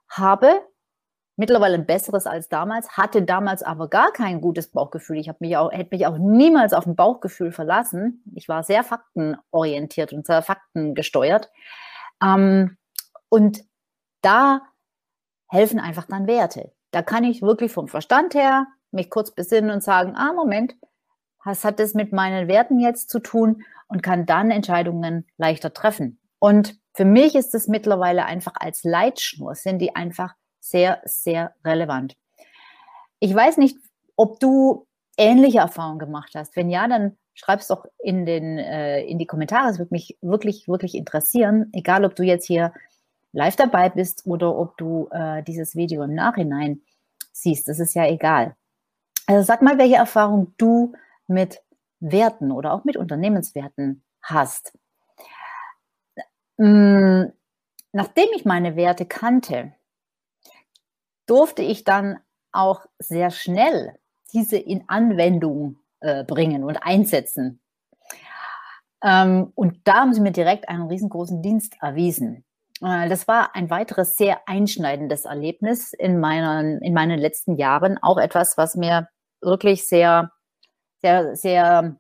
habe 0.08 0.62
mittlerweile 1.36 1.76
ein 1.76 1.86
besseres 1.86 2.28
als 2.28 2.50
damals, 2.50 2.98
hatte 2.98 3.24
damals 3.24 3.64
aber 3.64 3.90
gar 3.90 4.12
kein 4.12 4.42
gutes 4.42 4.70
Bauchgefühl. 4.70 5.18
Ich 5.18 5.30
habe 5.30 5.40
mich 5.40 5.58
auch, 5.58 5.72
hätte 5.72 5.96
mich 5.96 6.06
auch 6.06 6.18
niemals 6.18 6.74
auf 6.74 6.86
ein 6.86 6.96
Bauchgefühl 6.96 7.52
verlassen. 7.52 8.24
Ich 8.36 8.48
war 8.50 8.62
sehr 8.64 8.84
faktenorientiert 8.84 10.14
und 10.14 10.28
sehr 10.28 10.42
faktengesteuert. 10.42 11.50
Ähm, 12.22 12.78
und 13.30 13.64
da 14.22 14.62
helfen 15.48 15.80
einfach 15.80 16.06
dann 16.06 16.28
Werte. 16.28 16.72
Da 16.92 17.02
kann 17.02 17.24
ich 17.24 17.42
wirklich 17.42 17.72
vom 17.72 17.88
Verstand 17.88 18.36
her 18.36 18.68
mich 18.92 19.10
kurz 19.10 19.32
besinnen 19.32 19.72
und 19.72 19.84
sagen, 19.84 20.16
ah, 20.16 20.34
Moment, 20.34 20.76
was 21.50 21.66
hat 21.66 21.80
das 21.80 21.96
mit 21.96 22.14
meinen 22.14 22.48
Werten 22.48 22.80
jetzt 22.80 23.10
zu 23.10 23.20
tun? 23.20 23.64
Und 23.88 24.04
kann 24.04 24.28
dann 24.28 24.52
Entscheidungen 24.52 25.26
leichter 25.38 25.74
treffen. 25.74 26.20
Und 26.38 26.76
für 26.94 27.06
mich 27.06 27.34
ist 27.34 27.56
es 27.56 27.68
mittlerweile 27.68 28.26
einfach 28.26 28.54
als 28.60 28.84
Leitschnur, 28.84 29.56
sind 29.56 29.80
die 29.80 29.96
einfach 29.96 30.36
sehr, 30.60 31.02
sehr 31.06 31.56
relevant. 31.66 32.16
Ich 33.20 33.34
weiß 33.34 33.58
nicht, 33.58 33.78
ob 34.16 34.40
du 34.40 34.86
ähnliche 35.18 35.58
Erfahrungen 35.58 35.98
gemacht 35.98 36.34
hast. 36.36 36.56
Wenn 36.56 36.70
ja, 36.70 36.88
dann 36.88 37.18
schreib 37.34 37.62
es 37.62 37.68
doch 37.68 37.86
in, 37.98 38.28
den, 38.28 38.60
äh, 38.60 39.02
in 39.06 39.18
die 39.18 39.26
Kommentare. 39.26 39.72
Es 39.72 39.80
würde 39.80 39.94
mich 39.94 40.20
wirklich, 40.22 40.68
wirklich 40.68 40.94
interessieren, 40.94 41.70
egal 41.74 42.06
ob 42.06 42.16
du 42.16 42.22
jetzt 42.22 42.46
hier 42.46 42.74
live 43.32 43.56
dabei 43.56 43.90
bist 43.90 44.28
oder 44.28 44.56
ob 44.56 44.78
du 44.78 45.08
äh, 45.12 45.42
dieses 45.42 45.76
Video 45.76 46.04
im 46.04 46.14
Nachhinein 46.14 46.82
siehst. 47.32 47.68
Das 47.68 47.80
ist 47.80 47.96
ja 47.96 48.06
egal. 48.06 48.56
Also 49.26 49.42
sag 49.42 49.64
mal, 49.64 49.80
welche 49.80 49.96
Erfahrung 49.96 50.54
du 50.58 50.94
mit 51.30 51.62
Werten 52.00 52.52
oder 52.52 52.74
auch 52.74 52.84
mit 52.84 52.98
Unternehmenswerten 52.98 54.04
hast. 54.22 54.78
Hm, 56.58 57.32
nachdem 57.92 58.28
ich 58.36 58.46
meine 58.46 58.76
Werte 58.76 59.06
kannte, 59.06 59.74
durfte 61.26 61.62
ich 61.62 61.84
dann 61.84 62.20
auch 62.52 62.86
sehr 62.98 63.32
schnell 63.32 63.98
diese 64.34 64.58
in 64.58 64.84
Anwendung 64.88 65.78
äh, 66.02 66.24
bringen 66.24 66.64
und 66.64 66.78
einsetzen. 66.78 67.62
Ähm, 69.04 69.52
und 69.56 69.88
da 69.88 69.96
haben 69.96 70.14
sie 70.14 70.22
mir 70.22 70.32
direkt 70.32 70.68
einen 70.68 70.88
riesengroßen 70.88 71.42
Dienst 71.42 71.78
erwiesen. 71.82 72.44
Äh, 72.82 73.10
das 73.10 73.28
war 73.28 73.56
ein 73.56 73.70
weiteres 73.70 74.16
sehr 74.16 74.42
einschneidendes 74.48 75.26
Erlebnis 75.26 75.94
in 75.94 76.20
meinen, 76.20 76.82
in 76.82 76.94
meinen 76.94 77.20
letzten 77.20 77.56
Jahren. 77.56 77.98
Auch 78.02 78.18
etwas, 78.18 78.58
was 78.58 78.76
mir 78.76 79.08
wirklich 79.42 79.88
sehr, 79.88 80.32
sehr, 81.02 81.36
sehr, 81.36 81.96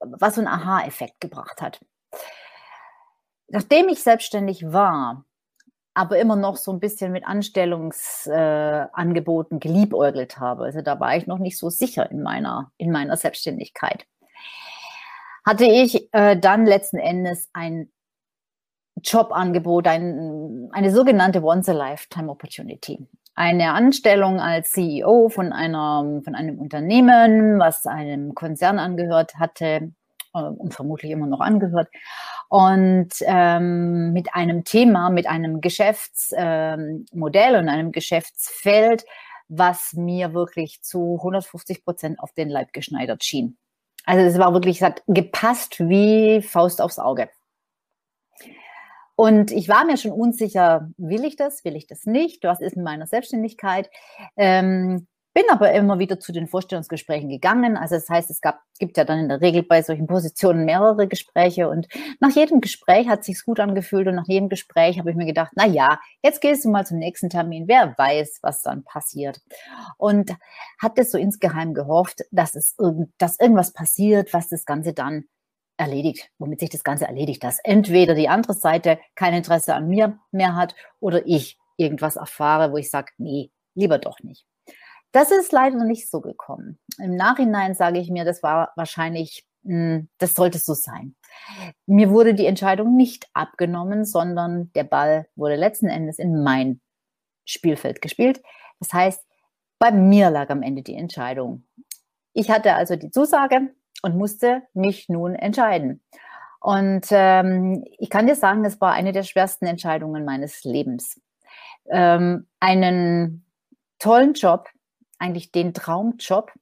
was 0.00 0.34
so 0.34 0.40
einen 0.40 0.48
Aha-Effekt 0.48 1.20
gebracht 1.20 1.62
hat. 1.62 1.80
Nachdem 3.48 3.88
ich 3.88 4.02
selbstständig 4.02 4.72
war, 4.72 5.24
aber 5.94 6.18
immer 6.18 6.36
noch 6.36 6.56
so 6.56 6.72
ein 6.72 6.80
bisschen 6.80 7.12
mit 7.12 7.26
Anstellungsangeboten 7.26 9.58
äh, 9.58 9.60
geliebäugelt 9.60 10.38
habe. 10.38 10.64
Also 10.64 10.80
da 10.80 10.98
war 11.00 11.14
ich 11.16 11.26
noch 11.26 11.38
nicht 11.38 11.58
so 11.58 11.68
sicher 11.68 12.10
in 12.10 12.22
meiner, 12.22 12.72
in 12.78 12.90
meiner 12.90 13.14
Selbstständigkeit. 13.16 14.06
Hatte 15.44 15.64
ich 15.64 16.08
äh, 16.12 16.38
dann 16.38 16.66
letzten 16.66 16.98
Endes 16.98 17.50
ein 17.52 17.90
Jobangebot, 19.02 19.86
ein, 19.86 20.68
eine 20.72 20.92
sogenannte 20.92 21.42
Once-a-Lifetime 21.42 22.30
Opportunity. 22.30 23.06
Eine 23.34 23.72
Anstellung 23.72 24.40
als 24.40 24.70
CEO 24.72 25.28
von, 25.30 25.52
einer, 25.52 26.20
von 26.22 26.34
einem 26.34 26.58
Unternehmen, 26.58 27.58
was 27.58 27.86
einem 27.86 28.34
Konzern 28.34 28.78
angehört 28.78 29.36
hatte 29.36 29.92
äh, 30.34 30.38
und 30.38 30.74
vermutlich 30.74 31.10
immer 31.12 31.26
noch 31.26 31.40
angehört 31.40 31.88
und 32.52 33.08
ähm, 33.22 34.12
mit 34.12 34.34
einem 34.34 34.64
Thema, 34.64 35.08
mit 35.08 35.26
einem 35.26 35.62
Geschäftsmodell 35.62 37.54
ähm, 37.54 37.60
und 37.60 37.68
einem 37.70 37.92
Geschäftsfeld, 37.92 39.06
was 39.48 39.94
mir 39.94 40.34
wirklich 40.34 40.82
zu 40.82 41.16
150 41.18 41.82
Prozent 41.82 42.18
auf 42.20 42.32
den 42.32 42.50
Leib 42.50 42.74
geschneidert 42.74 43.24
schien. 43.24 43.56
Also 44.04 44.26
es 44.26 44.38
war 44.38 44.52
wirklich, 44.52 44.76
es 44.76 44.82
hat 44.82 45.02
gepasst 45.06 45.80
wie 45.80 46.42
Faust 46.42 46.82
aufs 46.82 46.98
Auge. 46.98 47.30
Und 49.22 49.52
ich 49.52 49.68
war 49.68 49.84
mir 49.84 49.98
schon 49.98 50.10
unsicher, 50.10 50.90
will 50.96 51.24
ich 51.24 51.36
das, 51.36 51.64
will 51.64 51.76
ich 51.76 51.86
das 51.86 52.06
nicht, 52.06 52.42
was 52.42 52.60
ist 52.60 52.74
in 52.74 52.82
meiner 52.82 53.06
Selbstständigkeit. 53.06 53.88
Ähm, 54.36 55.06
bin 55.32 55.44
aber 55.48 55.70
immer 55.70 56.00
wieder 56.00 56.18
zu 56.18 56.32
den 56.32 56.48
Vorstellungsgesprächen 56.48 57.28
gegangen. 57.28 57.76
Also 57.76 57.94
das 57.94 58.08
heißt, 58.08 58.30
es 58.30 58.40
gab, 58.40 58.58
gibt 58.80 58.96
ja 58.96 59.04
dann 59.04 59.20
in 59.20 59.28
der 59.28 59.40
Regel 59.40 59.62
bei 59.62 59.80
solchen 59.82 60.08
Positionen 60.08 60.64
mehrere 60.64 61.06
Gespräche 61.06 61.68
und 61.68 61.86
nach 62.18 62.34
jedem 62.34 62.60
Gespräch 62.60 63.06
hat 63.06 63.22
sich's 63.22 63.44
gut 63.44 63.60
angefühlt 63.60 64.08
und 64.08 64.16
nach 64.16 64.26
jedem 64.26 64.48
Gespräch 64.48 64.98
habe 64.98 65.10
ich 65.12 65.16
mir 65.16 65.26
gedacht, 65.26 65.52
na 65.54 65.66
ja, 65.66 66.00
jetzt 66.24 66.40
gehst 66.40 66.64
du 66.64 66.70
mal 66.70 66.84
zum 66.84 66.98
nächsten 66.98 67.30
Termin. 67.30 67.68
Wer 67.68 67.94
weiß, 67.96 68.40
was 68.42 68.62
dann 68.62 68.82
passiert? 68.82 69.40
Und 69.98 70.34
hatte 70.80 71.04
so 71.04 71.16
insgeheim 71.16 71.74
gehofft, 71.74 72.22
dass 72.32 72.56
es 72.56 72.74
dass 73.18 73.38
irgendwas 73.38 73.72
passiert, 73.72 74.34
was 74.34 74.48
das 74.48 74.64
Ganze 74.64 74.94
dann 74.94 75.26
erledigt, 75.82 76.30
womit 76.38 76.60
sich 76.60 76.70
das 76.70 76.84
Ganze 76.84 77.06
erledigt, 77.06 77.42
dass 77.44 77.58
entweder 77.62 78.14
die 78.14 78.28
andere 78.28 78.54
Seite 78.54 78.98
kein 79.14 79.34
Interesse 79.34 79.74
an 79.74 79.88
mir 79.88 80.18
mehr 80.30 80.56
hat 80.56 80.74
oder 81.00 81.26
ich 81.26 81.58
irgendwas 81.76 82.16
erfahre, 82.16 82.72
wo 82.72 82.76
ich 82.76 82.90
sage, 82.90 83.12
nee, 83.18 83.50
lieber 83.74 83.98
doch 83.98 84.20
nicht. 84.20 84.46
Das 85.12 85.30
ist 85.30 85.52
leider 85.52 85.84
nicht 85.84 86.08
so 86.08 86.20
gekommen. 86.20 86.78
Im 86.98 87.16
Nachhinein 87.16 87.74
sage 87.74 87.98
ich 87.98 88.10
mir, 88.10 88.24
das 88.24 88.42
war 88.42 88.72
wahrscheinlich, 88.76 89.44
hm, 89.64 90.08
das 90.18 90.34
sollte 90.34 90.58
so 90.58 90.72
sein. 90.72 91.16
Mir 91.86 92.10
wurde 92.10 92.34
die 92.34 92.46
Entscheidung 92.46 92.96
nicht 92.96 93.26
abgenommen, 93.34 94.04
sondern 94.04 94.72
der 94.74 94.84
Ball 94.84 95.26
wurde 95.34 95.56
letzten 95.56 95.88
Endes 95.88 96.18
in 96.18 96.42
mein 96.42 96.80
Spielfeld 97.44 98.00
gespielt. 98.00 98.42
Das 98.80 98.92
heißt, 98.92 99.22
bei 99.78 99.90
mir 99.90 100.30
lag 100.30 100.48
am 100.50 100.62
Ende 100.62 100.82
die 100.82 100.94
Entscheidung. 100.94 101.66
Ich 102.32 102.50
hatte 102.50 102.74
also 102.74 102.96
die 102.96 103.10
Zusage 103.10 103.74
und 104.02 104.16
musste 104.16 104.62
mich 104.74 105.08
nun 105.08 105.34
entscheiden. 105.34 106.02
Und 106.60 107.06
ähm, 107.10 107.84
ich 107.98 108.10
kann 108.10 108.26
dir 108.26 108.36
sagen, 108.36 108.64
es 108.64 108.80
war 108.80 108.92
eine 108.92 109.12
der 109.12 109.24
schwersten 109.24 109.66
Entscheidungen 109.66 110.24
meines 110.24 110.62
Lebens. 110.64 111.20
Ähm, 111.88 112.46
einen 112.60 113.44
tollen 113.98 114.34
Job 114.34 114.68
eigentlich 115.18 115.52
den 115.52 115.74
Traumjob. 115.74 116.52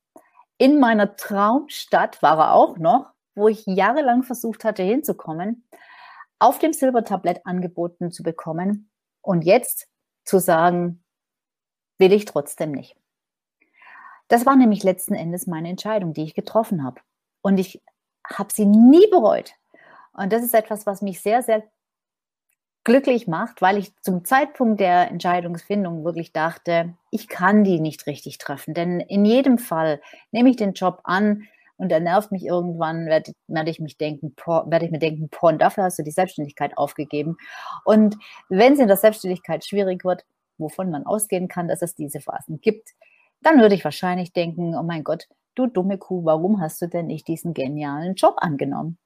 In 0.59 0.79
meiner 0.79 1.17
Traumstadt 1.17 2.23
war 2.23 2.39
er 2.39 2.55
auch 2.55 2.79
noch, 2.79 3.11
wo 3.35 3.49
ich 3.49 3.65
jahrelang 3.67 4.23
versucht 4.23 4.65
hatte 4.65 4.83
hinzukommen, 4.83 5.67
auf 6.39 6.59
dem 6.59 6.73
Silbertablett 6.73 7.45
angeboten 7.47 8.13
zu 8.13 8.23
bekommen 8.23 8.91
und 9.23 9.43
jetzt 9.43 9.89
zu 10.25 10.39
sagen, 10.39 11.03
will 11.99 12.13
ich 12.13 12.25
trotzdem 12.25 12.73
nicht. 12.73 12.97
Das 14.29 14.47
war 14.47 14.57
nämlich 14.57 14.83
letzten 14.83 15.15
Endes 15.15 15.47
meine 15.47 15.69
Entscheidung, 15.69 16.13
die 16.13 16.23
ich 16.23 16.35
getroffen 16.35 16.85
habe. 16.85 17.01
Und 17.43 17.59
ich 17.59 17.83
habe 18.29 18.51
sie 18.53 18.67
nie 18.67 19.07
bereut. 19.11 19.53
Und 20.13 20.33
das 20.33 20.43
ist 20.43 20.55
etwas, 20.55 20.87
was 20.87 21.03
mich 21.03 21.21
sehr, 21.21 21.43
sehr 21.43 21.63
glücklich 22.85 23.27
macht, 23.27 23.61
weil 23.61 23.77
ich 23.77 23.95
zum 24.01 24.25
Zeitpunkt 24.25 24.81
der 24.81 25.11
Entscheidungsfindung 25.11 26.05
wirklich 26.05 26.33
dachte, 26.33 26.95
ich 27.11 27.29
kann 27.29 27.63
die 27.65 27.81
nicht 27.81 28.07
richtig 28.07 28.39
treffen. 28.39 28.75
Denn 28.75 29.01
in 29.01 29.25
jedem 29.25 29.59
Fall 29.59 30.01
nehme 30.33 30.51
ich 30.51 30.57
den 30.57 30.73
Job 30.73 31.01
an 31.05 31.47
und 31.77 31.93
er 31.93 32.01
nervt 32.01 32.33
mich 32.33 32.45
irgendwann, 32.45 33.07
werde, 33.07 33.33
werde 33.49 33.71
ich 33.71 33.81
mich 33.81 33.97
denken, 33.97 34.35
werde 34.37 34.85
ich 34.85 34.91
mir 34.91 34.99
denken, 34.99 35.29
porn, 35.31 35.59
dafür 35.59 35.85
hast 35.85 35.99
du 35.99 36.03
die 36.03 36.11
Selbstständigkeit 36.11 36.77
aufgegeben. 36.77 37.37
Und 37.85 38.17
wenn 38.49 38.75
es 38.75 38.79
in 38.79 38.89
der 38.89 38.97
Selbstständigkeit 38.97 39.65
schwierig 39.65 40.05
wird, 40.05 40.25
wovon 40.59 40.91
man 40.91 41.07
ausgehen 41.07 41.49
kann, 41.49 41.69
dass 41.69 41.83
es 41.83 41.95
diese 41.95 42.21
Phasen 42.21 42.61
gibt, 42.61 42.91
dann 43.43 43.61
würde 43.61 43.75
ich 43.75 43.85
wahrscheinlich 43.85 44.33
denken, 44.33 44.77
oh 44.77 44.83
mein 44.83 45.05
Gott, 45.05 45.27
du 45.61 45.67
dumme 45.67 45.99
Kuh, 45.99 46.25
warum 46.25 46.61
hast 46.61 46.81
du 46.83 46.89
denn 46.89 47.07
nicht 47.07 47.29
diesen 47.29 47.55
genialen 47.55 48.15
Job 48.15 48.35
angenommen? 48.39 48.99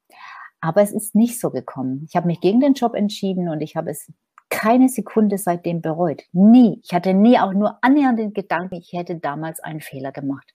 Aber 0.61 0.80
es 0.82 0.92
ist 0.92 1.14
nicht 1.14 1.40
so 1.40 1.50
gekommen. 1.50 2.06
Ich 2.08 2.16
habe 2.16 2.26
mich 2.26 2.40
gegen 2.40 2.61
den 2.61 2.75
Job 2.75 2.94
entschieden 2.94 3.49
und 3.49 3.61
ich 3.61 3.76
habe 3.76 3.90
es 3.90 4.11
keine 4.49 4.88
Sekunde 4.88 5.37
seitdem 5.37 5.82
bereut. 5.82 6.23
Nie. 6.32 6.80
Ich 6.84 6.94
hatte 6.94 7.12
nie 7.12 7.38
auch 7.38 7.52
nur 7.52 7.78
annähernd 7.82 8.18
den 8.18 8.32
Gedanken, 8.32 8.76
ich 8.76 8.92
hätte 8.92 9.16
damals 9.16 9.61
einen 9.61 9.80
Fehler 9.80 10.12
gemacht. 10.12 10.54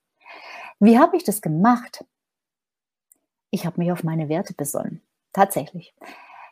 Wie 0.80 0.98
habe 0.98 1.18
ich 1.18 1.24
das 1.24 1.42
gemacht? 1.42 2.06
Ich 3.52 3.66
habe 3.66 3.80
mich 3.82 3.92
auf 3.92 4.04
meine 4.04 4.30
Werte 4.30 4.54
besonnen. 4.54 5.02
Tatsächlich. 5.34 5.94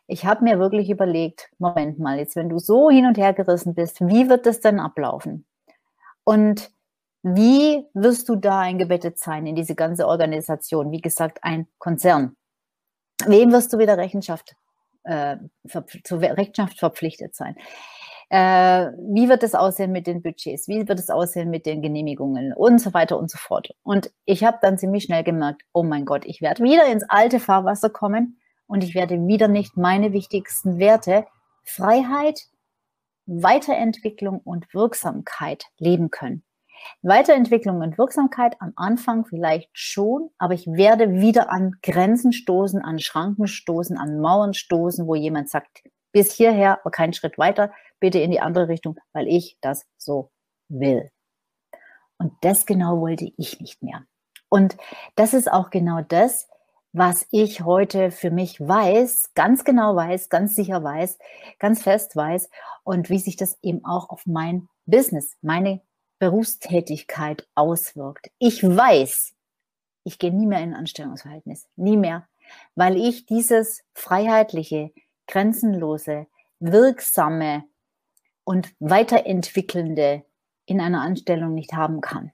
Ich 0.07 0.25
habe 0.25 0.43
mir 0.43 0.59
wirklich 0.59 0.89
überlegt, 0.89 1.49
Moment 1.57 1.99
mal, 1.99 2.17
jetzt 2.17 2.35
wenn 2.35 2.49
du 2.49 2.59
so 2.59 2.89
hin 2.89 3.05
und 3.05 3.17
her 3.17 3.33
gerissen 3.33 3.75
bist, 3.75 4.01
wie 4.01 4.29
wird 4.29 4.45
das 4.45 4.59
denn 4.59 4.79
ablaufen? 4.79 5.45
Und 6.23 6.71
wie 7.35 7.85
wirst 7.93 8.29
du 8.29 8.35
da 8.35 8.59
eingebettet 8.59 9.19
sein 9.19 9.45
in 9.45 9.55
diese 9.55 9.75
ganze 9.75 10.07
Organisation? 10.07 10.91
Wie 10.91 11.01
gesagt, 11.01 11.39
ein 11.41 11.67
Konzern. 11.77 12.35
Wem 13.25 13.51
wirst 13.51 13.73
du 13.73 13.79
wieder 13.79 13.97
Rechenschaft, 13.97 14.55
äh, 15.03 15.37
zur 16.03 16.21
Rechenschaft 16.21 16.79
verpflichtet 16.79 17.35
sein? 17.35 17.55
Äh, 18.29 18.91
wie 19.13 19.29
wird 19.29 19.43
es 19.43 19.55
aussehen 19.55 19.91
mit 19.91 20.05
den 20.05 20.21
Budgets? 20.21 20.67
Wie 20.67 20.87
wird 20.87 20.99
es 20.99 21.09
aussehen 21.09 21.49
mit 21.49 21.65
den 21.65 21.81
Genehmigungen? 21.81 22.53
Und 22.53 22.79
so 22.79 22.93
weiter 22.93 23.17
und 23.17 23.31
so 23.31 23.37
fort. 23.37 23.73
Und 23.83 24.11
ich 24.25 24.43
habe 24.43 24.57
dann 24.61 24.77
ziemlich 24.77 25.03
schnell 25.03 25.23
gemerkt, 25.23 25.63
oh 25.73 25.83
mein 25.83 26.05
Gott, 26.05 26.25
ich 26.25 26.41
werde 26.41 26.63
wieder 26.63 26.85
ins 26.87 27.05
alte 27.07 27.39
Fahrwasser 27.39 27.89
kommen 27.89 28.39
und 28.67 28.83
ich 28.83 28.95
werde 28.95 29.27
wieder 29.27 29.47
nicht 29.47 29.77
meine 29.77 30.11
wichtigsten 30.11 30.77
Werte, 30.77 31.25
Freiheit, 31.63 32.47
Weiterentwicklung 33.25 34.39
und 34.39 34.73
Wirksamkeit 34.73 35.65
leben 35.77 36.11
können. 36.11 36.43
Weiterentwicklung 37.01 37.81
und 37.81 37.97
Wirksamkeit 37.97 38.55
am 38.61 38.73
Anfang 38.75 39.25
vielleicht 39.25 39.69
schon, 39.73 40.29
aber 40.37 40.53
ich 40.53 40.67
werde 40.67 41.13
wieder 41.13 41.51
an 41.51 41.75
Grenzen 41.81 42.33
stoßen, 42.33 42.81
an 42.81 42.99
Schranken 42.99 43.47
stoßen, 43.47 43.97
an 43.97 44.19
Mauern 44.19 44.53
stoßen, 44.53 45.07
wo 45.07 45.15
jemand 45.15 45.49
sagt, 45.49 45.83
bis 46.11 46.33
hierher, 46.33 46.79
aber 46.81 46.91
keinen 46.91 47.13
Schritt 47.13 47.37
weiter, 47.37 47.71
bitte 47.99 48.19
in 48.19 48.31
die 48.31 48.39
andere 48.39 48.67
Richtung, 48.67 48.97
weil 49.13 49.27
ich 49.27 49.57
das 49.61 49.85
so 49.97 50.31
will. 50.69 51.09
Und 52.17 52.33
das 52.41 52.65
genau 52.65 52.99
wollte 52.99 53.31
ich 53.37 53.59
nicht 53.59 53.83
mehr. 53.83 54.03
Und 54.49 54.77
das 55.15 55.33
ist 55.33 55.51
auch 55.51 55.69
genau 55.69 56.01
das, 56.01 56.47
was 56.93 57.27
ich 57.31 57.61
heute 57.61 58.11
für 58.11 58.31
mich 58.31 58.59
weiß, 58.59 59.33
ganz 59.35 59.63
genau 59.63 59.95
weiß, 59.95 60.29
ganz 60.29 60.55
sicher 60.55 60.83
weiß, 60.83 61.19
ganz 61.59 61.83
fest 61.83 62.15
weiß 62.15 62.49
und 62.83 63.09
wie 63.09 63.19
sich 63.19 63.35
das 63.35 63.57
eben 63.61 63.85
auch 63.85 64.09
auf 64.09 64.25
mein 64.25 64.67
Business, 64.85 65.37
meine 65.41 65.81
Berufstätigkeit 66.19 67.47
auswirkt. 67.55 68.31
Ich 68.39 68.63
weiß, 68.63 69.33
ich 70.03 70.19
gehe 70.19 70.33
nie 70.33 70.47
mehr 70.47 70.59
in 70.59 70.73
ein 70.73 70.79
Anstellungsverhältnis, 70.79 71.67
nie 71.75 71.97
mehr, 71.97 72.27
weil 72.75 72.97
ich 72.97 73.25
dieses 73.25 73.83
freiheitliche, 73.93 74.91
grenzenlose, 75.27 76.27
wirksame 76.59 77.65
und 78.43 78.73
weiterentwickelnde 78.79 80.23
in 80.65 80.81
einer 80.81 81.01
Anstellung 81.01 81.53
nicht 81.53 81.73
haben 81.73 82.01
kann. 82.01 82.31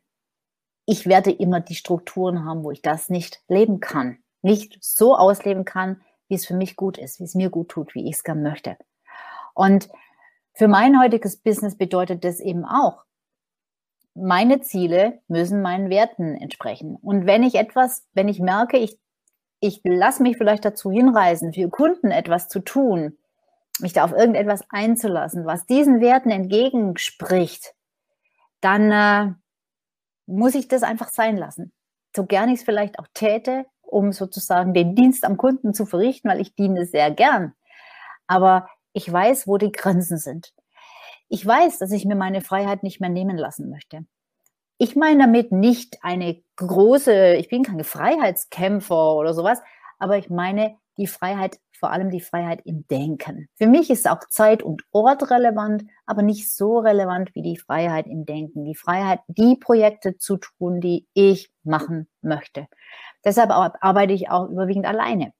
Ich 0.85 1.07
werde 1.07 1.31
immer 1.31 1.61
die 1.61 1.75
Strukturen 1.75 2.45
haben, 2.45 2.63
wo 2.63 2.71
ich 2.71 2.81
das 2.81 3.09
nicht 3.09 3.41
leben 3.47 3.79
kann, 3.79 4.19
nicht 4.41 4.77
so 4.81 5.15
ausleben 5.15 5.65
kann, 5.65 6.01
wie 6.27 6.35
es 6.35 6.45
für 6.45 6.55
mich 6.55 6.75
gut 6.75 6.97
ist, 6.97 7.19
wie 7.19 7.23
es 7.23 7.35
mir 7.35 7.49
gut 7.49 7.69
tut, 7.69 7.95
wie 7.95 8.07
ich 8.07 8.15
es 8.15 8.23
gern 8.23 8.43
möchte. 8.43 8.77
Und 9.53 9.89
für 10.53 10.67
mein 10.67 10.99
heutiges 10.99 11.37
Business 11.37 11.77
bedeutet 11.77 12.23
das 12.23 12.39
eben 12.39 12.65
auch, 12.65 13.03
meine 14.15 14.61
Ziele 14.61 15.21
müssen 15.27 15.61
meinen 15.61 15.89
Werten 15.89 16.35
entsprechen. 16.35 16.95
Und 16.95 17.25
wenn 17.25 17.43
ich 17.43 17.55
etwas, 17.55 18.05
wenn 18.13 18.27
ich 18.27 18.39
merke, 18.39 18.77
ich, 18.77 18.99
ich 19.59 19.81
lasse 19.83 20.21
mich 20.21 20.37
vielleicht 20.37 20.65
dazu 20.65 20.91
hinreißen, 20.91 21.53
für 21.53 21.69
Kunden 21.69 22.11
etwas 22.11 22.47
zu 22.47 22.59
tun, 22.59 23.17
mich 23.79 23.93
da 23.93 24.03
auf 24.03 24.11
irgendetwas 24.11 24.63
einzulassen, 24.69 25.45
was 25.45 25.65
diesen 25.65 25.99
Werten 25.99 26.29
entgegenspricht, 26.29 27.73
dann 28.61 28.91
äh, 28.91 29.33
muss 30.25 30.55
ich 30.55 30.67
das 30.67 30.83
einfach 30.83 31.09
sein 31.09 31.37
lassen. 31.37 31.73
So 32.15 32.25
gern 32.25 32.49
ich 32.49 32.59
es 32.59 32.65
vielleicht 32.65 32.99
auch 32.99 33.07
täte, 33.13 33.65
um 33.81 34.11
sozusagen 34.11 34.73
den 34.73 34.95
Dienst 34.95 35.25
am 35.25 35.37
Kunden 35.37 35.73
zu 35.73 35.85
verrichten, 35.85 36.29
weil 36.29 36.39
ich 36.39 36.55
diene 36.55 36.85
sehr 36.85 37.09
gern. 37.11 37.53
Aber 38.27 38.69
ich 38.93 39.11
weiß, 39.11 39.47
wo 39.47 39.57
die 39.57 39.71
Grenzen 39.71 40.17
sind. 40.17 40.53
Ich 41.33 41.43
weiß, 41.43 41.79
dass 41.79 41.91
ich 41.91 42.05
mir 42.05 42.13
meine 42.13 42.41
Freiheit 42.41 42.83
nicht 42.83 43.01
mehr 43.01 43.09
nehmen 43.09 43.37
lassen 43.37 43.71
möchte. 43.71 44.05
Ich 44.77 44.95
meine 44.95 45.23
damit 45.23 45.51
nicht 45.51 45.97
eine 46.03 46.43
große, 46.57 47.37
ich 47.37 47.49
bin 47.49 47.63
kein 47.63 47.83
Freiheitskämpfer 47.83 49.15
oder 49.15 49.33
sowas, 49.33 49.59
aber 49.97 50.19
ich 50.19 50.29
meine 50.29 50.77
die 50.99 51.07
Freiheit, 51.07 51.57
vor 51.71 51.89
allem 51.89 52.11
die 52.11 52.21
Freiheit 52.21 52.61
im 52.65 52.85
Denken. 52.87 53.49
Für 53.55 53.65
mich 53.65 53.89
ist 53.89 54.07
auch 54.07 54.19
Zeit 54.29 54.61
und 54.61 54.83
Ort 54.91 55.31
relevant, 55.31 55.85
aber 56.05 56.21
nicht 56.21 56.53
so 56.53 56.77
relevant 56.77 57.33
wie 57.33 57.41
die 57.41 57.57
Freiheit 57.57 58.05
im 58.05 58.27
Denken. 58.27 58.63
Die 58.63 58.75
Freiheit, 58.75 59.21
die 59.25 59.55
Projekte 59.55 60.19
zu 60.19 60.37
tun, 60.37 60.81
die 60.81 61.07
ich 61.15 61.51
machen 61.63 62.07
möchte. 62.21 62.67
Deshalb 63.25 63.49
arbeite 63.49 64.13
ich 64.13 64.29
auch 64.29 64.49
überwiegend 64.49 64.85
alleine. 64.85 65.33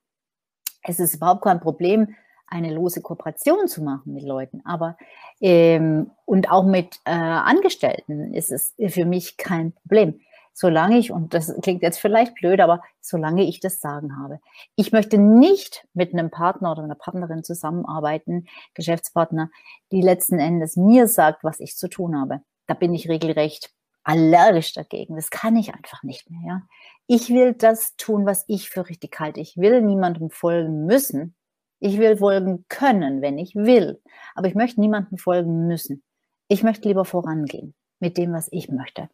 Es 0.82 0.99
ist 0.99 1.13
überhaupt 1.13 1.43
kein 1.43 1.60
Problem, 1.60 2.15
eine 2.54 2.74
lose 2.74 3.02
Kooperation 3.02 3.68
zu 3.68 3.84
machen 3.84 4.13
mit 4.13 4.24
Leuten. 4.24 4.62
Aber 4.66 4.98
ähm, 5.42 6.12
und 6.26 6.52
auch 6.52 6.66
mit 6.66 7.00
äh, 7.06 7.12
Angestellten 7.12 8.34
ist 8.34 8.52
es 8.52 8.74
für 8.89 9.06
mich 9.06 9.38
kein 9.38 9.74
Problem. 9.74 10.22
Solange 10.56 11.00
ich, 11.00 11.12
und 11.12 11.34
das 11.34 11.52
klingt 11.63 11.82
jetzt 11.82 11.98
vielleicht 11.98 12.36
blöd, 12.36 12.60
aber 12.60 12.82
solange 13.02 13.44
ich 13.44 13.60
das 13.60 13.80
Sagen 13.80 14.20
habe. 14.20 14.39
Ich 14.76 14.92
möchte 14.92 15.18
nicht 15.18 15.88
mit 15.96 16.13
einem 16.13 16.30
Partner 16.30 16.72
oder 16.72 16.84
einer 16.84 16.94
Partnerin 16.94 17.44
zusammenarbeiten, 17.44 18.46
Geschäftspartner, 18.76 19.50
die 19.92 20.02
letzten 20.02 20.38
Endes 20.38 20.78
mir 20.78 21.08
sagt, 21.08 21.44
was 21.44 21.60
ich 21.60 21.76
zu 21.76 21.89
tun 21.89 22.16
habe. 22.16 22.42
Da 22.68 22.76
bin 22.76 22.94
ich 22.94 23.10
regelrecht 23.10 23.72
allergisch 24.04 24.74
dagegen. 24.74 25.16
Das 25.16 25.32
kann 25.32 25.56
ich 25.56 25.74
einfach 25.74 26.04
nicht 26.04 26.30
mehr. 26.30 26.42
Ja? 26.46 26.62
Ich 27.08 27.30
will 27.30 27.54
das 27.54 27.96
tun, 27.96 28.28
was 28.28 28.46
ich 28.48 28.70
für 28.70 28.88
richtig 28.88 29.20
halte. 29.20 29.39
Ich 29.39 29.58
will 29.58 29.82
niemandem 29.82 30.30
folgen 30.30 30.86
müssen, 30.86 31.36
ich 31.84 31.98
will 32.00 32.15
folgen 32.15 32.63
können, 32.69 33.22
wenn 33.22 33.38
ich 33.38 33.56
will. 33.56 34.02
Aber 34.36 34.48
ich 34.48 34.56
möchte 34.56 34.80
niemandem 34.80 35.17
folgen 35.17 35.67
müssen. 35.67 36.02
Ich 36.48 36.63
möchte 36.63 36.88
lieber 36.88 37.04
vorangehen 37.04 37.74
mit 38.00 38.17
dem, 38.17 38.32
was 38.32 38.48
ich 38.52 38.69
möchte. 38.69 39.10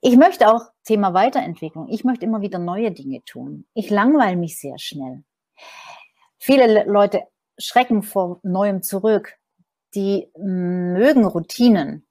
Ich 0.00 0.16
möchte 0.16 0.48
auch 0.48 0.62
Thema 0.84 1.12
Weiterentwicklung. 1.12 1.88
Ich 1.88 2.04
möchte 2.04 2.24
immer 2.24 2.40
wieder 2.40 2.60
neue 2.60 2.92
Dinge 2.92 3.24
tun. 3.24 3.66
Ich 3.74 3.90
langweile 3.90 4.36
mich 4.36 4.60
sehr 4.60 4.78
schnell. 4.78 5.24
Viele 6.38 6.84
Leute 6.84 7.24
schrecken 7.58 8.04
vor 8.04 8.38
Neuem 8.44 8.82
zurück. 8.82 9.34
Die 9.96 10.28
mögen 10.38 11.24
Routinen. 11.24 12.06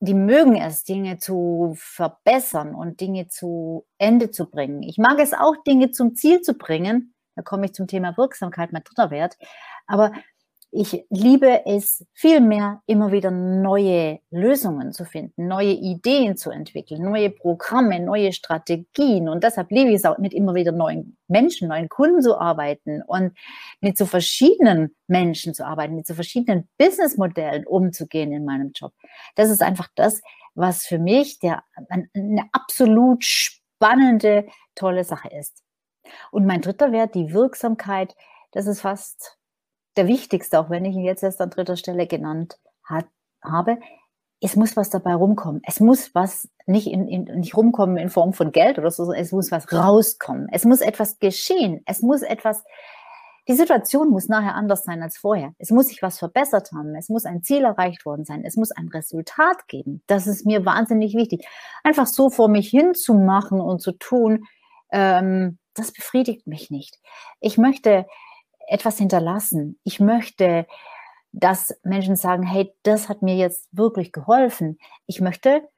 Die 0.00 0.12
mögen 0.12 0.56
es, 0.56 0.84
Dinge 0.84 1.16
zu 1.16 1.72
verbessern 1.78 2.74
und 2.74 3.00
Dinge 3.00 3.28
zu 3.28 3.86
Ende 3.96 4.30
zu 4.30 4.50
bringen. 4.50 4.82
Ich 4.82 4.98
mag 4.98 5.18
es 5.18 5.32
auch, 5.32 5.56
Dinge 5.66 5.92
zum 5.92 6.14
Ziel 6.14 6.42
zu 6.42 6.52
bringen, 6.52 7.14
da 7.36 7.42
komme 7.42 7.66
ich 7.66 7.74
zum 7.74 7.86
Thema 7.86 8.16
Wirksamkeit, 8.16 8.72
mein 8.72 8.82
dritter 8.82 9.10
Wert. 9.10 9.36
Aber 9.86 10.12
ich 10.72 11.06
liebe 11.08 11.64
es 11.64 12.04
vielmehr, 12.12 12.82
immer 12.86 13.12
wieder 13.12 13.30
neue 13.30 14.18
Lösungen 14.30 14.92
zu 14.92 15.04
finden, 15.04 15.46
neue 15.46 15.72
Ideen 15.72 16.36
zu 16.36 16.50
entwickeln, 16.50 17.02
neue 17.02 17.30
Programme, 17.30 18.00
neue 18.00 18.32
Strategien. 18.32 19.28
Und 19.28 19.44
deshalb 19.44 19.70
liebe 19.70 19.90
ich 19.90 19.96
es 19.96 20.04
auch, 20.04 20.18
mit 20.18 20.34
immer 20.34 20.54
wieder 20.54 20.72
neuen 20.72 21.16
Menschen, 21.28 21.68
neuen 21.68 21.88
Kunden 21.88 22.20
zu 22.20 22.38
arbeiten 22.38 23.02
und 23.06 23.32
mit 23.80 23.96
so 23.96 24.06
verschiedenen 24.06 24.94
Menschen 25.06 25.54
zu 25.54 25.64
arbeiten, 25.64 25.94
mit 25.94 26.06
so 26.06 26.14
verschiedenen 26.14 26.68
Businessmodellen 26.78 27.66
umzugehen 27.66 28.32
in 28.32 28.44
meinem 28.44 28.72
Job. 28.74 28.92
Das 29.34 29.50
ist 29.50 29.62
einfach 29.62 29.88
das, 29.94 30.20
was 30.54 30.84
für 30.84 30.98
mich 30.98 31.38
der, 31.38 31.62
eine 31.88 32.44
absolut 32.52 33.24
spannende, 33.24 34.46
tolle 34.74 35.04
Sache 35.04 35.28
ist. 35.28 35.62
Und 36.30 36.46
mein 36.46 36.60
dritter 36.60 36.92
Wert, 36.92 37.14
die 37.14 37.32
Wirksamkeit, 37.32 38.14
das 38.52 38.66
ist 38.66 38.80
fast 38.80 39.38
der 39.96 40.06
wichtigste, 40.06 40.60
auch 40.60 40.70
wenn 40.70 40.84
ich 40.84 40.94
ihn 40.94 41.04
jetzt 41.04 41.22
erst 41.22 41.40
an 41.40 41.50
dritter 41.50 41.76
Stelle 41.76 42.06
genannt 42.06 42.58
hat, 42.84 43.06
habe. 43.42 43.78
Es 44.40 44.54
muss 44.54 44.76
was 44.76 44.90
dabei 44.90 45.14
rumkommen. 45.14 45.62
Es 45.64 45.80
muss 45.80 46.14
was 46.14 46.48
nicht, 46.66 46.88
in, 46.88 47.08
in, 47.08 47.24
nicht 47.38 47.56
rumkommen 47.56 47.96
in 47.96 48.10
Form 48.10 48.34
von 48.34 48.52
Geld 48.52 48.78
oder 48.78 48.90
so, 48.90 49.04
sondern 49.04 49.22
es 49.22 49.32
muss 49.32 49.50
was 49.50 49.72
rauskommen. 49.72 50.48
Es 50.52 50.64
muss 50.64 50.80
etwas 50.80 51.18
geschehen. 51.18 51.82
Es 51.86 52.02
muss 52.02 52.20
etwas, 52.22 52.62
die 53.48 53.54
Situation 53.54 54.10
muss 54.10 54.28
nachher 54.28 54.54
anders 54.54 54.84
sein 54.84 55.02
als 55.02 55.16
vorher. 55.16 55.52
Es 55.58 55.70
muss 55.70 55.86
sich 55.86 56.02
was 56.02 56.18
verbessert 56.18 56.70
haben. 56.72 56.94
Es 56.96 57.08
muss 57.08 57.24
ein 57.24 57.42
Ziel 57.42 57.64
erreicht 57.64 58.04
worden 58.04 58.26
sein. 58.26 58.44
Es 58.44 58.56
muss 58.56 58.72
ein 58.72 58.88
Resultat 58.88 59.66
geben. 59.68 60.02
Das 60.06 60.26
ist 60.26 60.44
mir 60.44 60.66
wahnsinnig 60.66 61.14
wichtig. 61.14 61.46
Einfach 61.82 62.06
so 62.06 62.28
vor 62.28 62.48
mich 62.48 62.68
hinzumachen 62.68 63.60
und 63.60 63.80
zu 63.80 63.92
tun, 63.92 64.44
ähm, 64.92 65.58
das 65.78 65.92
befriedigt 65.92 66.46
mich 66.46 66.70
nicht. 66.70 66.98
Ich 67.40 67.58
möchte 67.58 68.06
etwas 68.68 68.98
hinterlassen. 68.98 69.78
Ich 69.84 70.00
möchte, 70.00 70.66
dass 71.32 71.78
Menschen 71.84 72.16
sagen, 72.16 72.42
hey, 72.42 72.74
das 72.82 73.08
hat 73.08 73.22
mir 73.22 73.36
jetzt 73.36 73.68
wirklich 73.72 74.12
geholfen. 74.12 74.78
Ich 75.06 75.20
möchte 75.20 75.68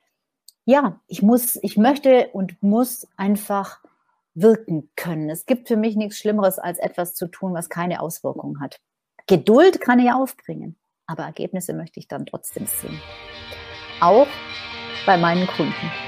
ja, 0.69 1.01
ich 1.07 1.23
muss, 1.23 1.57
ich 1.63 1.79
möchte 1.79 2.29
und 2.35 2.63
muss 2.63 3.09
einfach 3.17 3.81
wirken 4.35 4.91
können. 4.97 5.31
Es 5.31 5.47
gibt 5.47 5.67
für 5.67 5.79
mich 5.79 5.97
nichts 5.97 6.19
Schlimmeres, 6.19 6.59
als 6.59 6.79
etwas 6.79 7.15
zu 7.15 7.27
tun, 7.27 7.55
was 7.55 7.71
keine 7.71 8.03
Auswirkung 8.03 8.61
hat. 8.61 8.79
Geduld 9.27 9.81
kann 9.81 9.99
ich 9.99 10.13
aufbringen, 10.13 10.77
aber 11.07 11.23
Ergebnisse 11.23 11.73
möchte 11.73 11.99
ich 11.99 12.07
dann 12.07 12.27
trotzdem 12.27 12.67
sehen. 12.67 13.01
Auch 14.01 14.29
bei 15.07 15.17
meinen 15.17 15.47
Kunden. 15.47 16.08